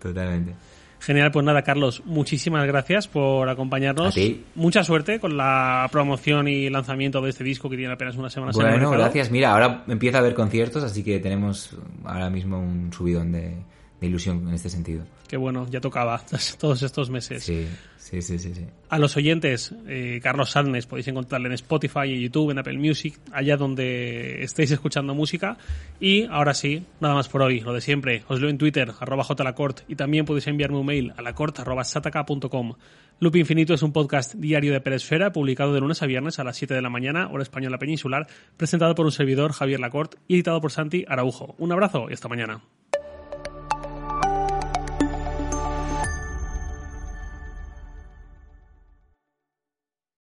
Totalmente. 0.00 0.54
Genial, 1.00 1.30
pues 1.30 1.44
nada, 1.44 1.62
Carlos, 1.62 2.02
muchísimas 2.04 2.66
gracias 2.66 3.06
por 3.06 3.48
acompañarnos. 3.48 4.16
Mucha 4.56 4.82
suerte 4.82 5.20
con 5.20 5.36
la 5.36 5.88
promoción 5.92 6.48
y 6.48 6.68
lanzamiento 6.70 7.20
de 7.20 7.30
este 7.30 7.44
disco 7.44 7.70
que 7.70 7.76
tiene 7.76 7.92
apenas 7.92 8.16
una 8.16 8.30
semana. 8.30 8.52
Bueno, 8.52 8.90
gracias. 8.90 9.30
Mira, 9.30 9.52
ahora 9.52 9.84
empieza 9.86 10.18
a 10.18 10.20
haber 10.20 10.34
conciertos, 10.34 10.82
así 10.82 11.04
que 11.04 11.20
tenemos 11.20 11.76
ahora 12.04 12.30
mismo 12.30 12.58
un 12.58 12.92
subidón 12.92 13.30
de, 13.30 13.54
de 14.00 14.06
ilusión 14.06 14.46
en 14.48 14.54
este 14.54 14.68
sentido. 14.68 15.04
Qué 15.28 15.36
bueno, 15.36 15.66
ya 15.70 15.80
tocaba 15.80 16.22
todos 16.58 16.82
estos 16.82 17.10
meses. 17.10 17.44
Sí, 17.44 17.66
sí, 17.98 18.22
sí, 18.22 18.38
sí. 18.38 18.66
A 18.88 18.98
los 18.98 19.16
oyentes, 19.16 19.74
eh, 19.86 20.20
Carlos 20.22 20.50
Sadnes 20.50 20.86
podéis 20.86 21.08
encontrarle 21.08 21.48
en 21.48 21.54
Spotify, 21.54 22.12
en 22.14 22.20
YouTube, 22.20 22.50
en 22.50 22.58
Apple 22.58 22.78
Music, 22.78 23.18
allá 23.32 23.56
donde 23.56 24.42
estéis 24.42 24.70
escuchando 24.70 25.14
música. 25.14 25.58
Y 26.00 26.24
ahora 26.24 26.54
sí, 26.54 26.84
nada 27.00 27.14
más 27.14 27.28
por 27.28 27.42
hoy, 27.42 27.60
lo 27.60 27.72
de 27.72 27.80
siempre. 27.80 28.24
Os 28.28 28.40
leo 28.40 28.50
en 28.50 28.58
Twitter, 28.58 28.92
arroba 29.00 29.24
jlacort, 29.24 29.80
y 29.88 29.96
también 29.96 30.24
podéis 30.24 30.46
enviarme 30.46 30.78
un 30.78 30.86
mail 30.86 31.12
a 31.16 31.22
lacort 31.22 31.58
arroba 31.58 31.84
sataka.com. 31.84 32.74
Loop 33.20 33.34
Infinito 33.34 33.74
es 33.74 33.82
un 33.82 33.92
podcast 33.92 34.34
diario 34.34 34.72
de 34.72 34.80
Peresfera, 34.80 35.32
publicado 35.32 35.74
de 35.74 35.80
lunes 35.80 36.02
a 36.02 36.06
viernes 36.06 36.38
a 36.38 36.44
las 36.44 36.56
7 36.56 36.72
de 36.72 36.82
la 36.82 36.88
mañana, 36.88 37.28
hora 37.28 37.42
española 37.42 37.76
peninsular, 37.76 38.28
presentado 38.56 38.94
por 38.94 39.06
un 39.06 39.12
servidor, 39.12 39.52
Javier 39.52 39.80
Lacort, 39.80 40.14
y 40.28 40.34
editado 40.34 40.60
por 40.60 40.70
Santi 40.70 41.04
Araujo. 41.08 41.56
Un 41.58 41.72
abrazo 41.72 42.06
y 42.08 42.12
hasta 42.12 42.28
mañana. 42.28 42.62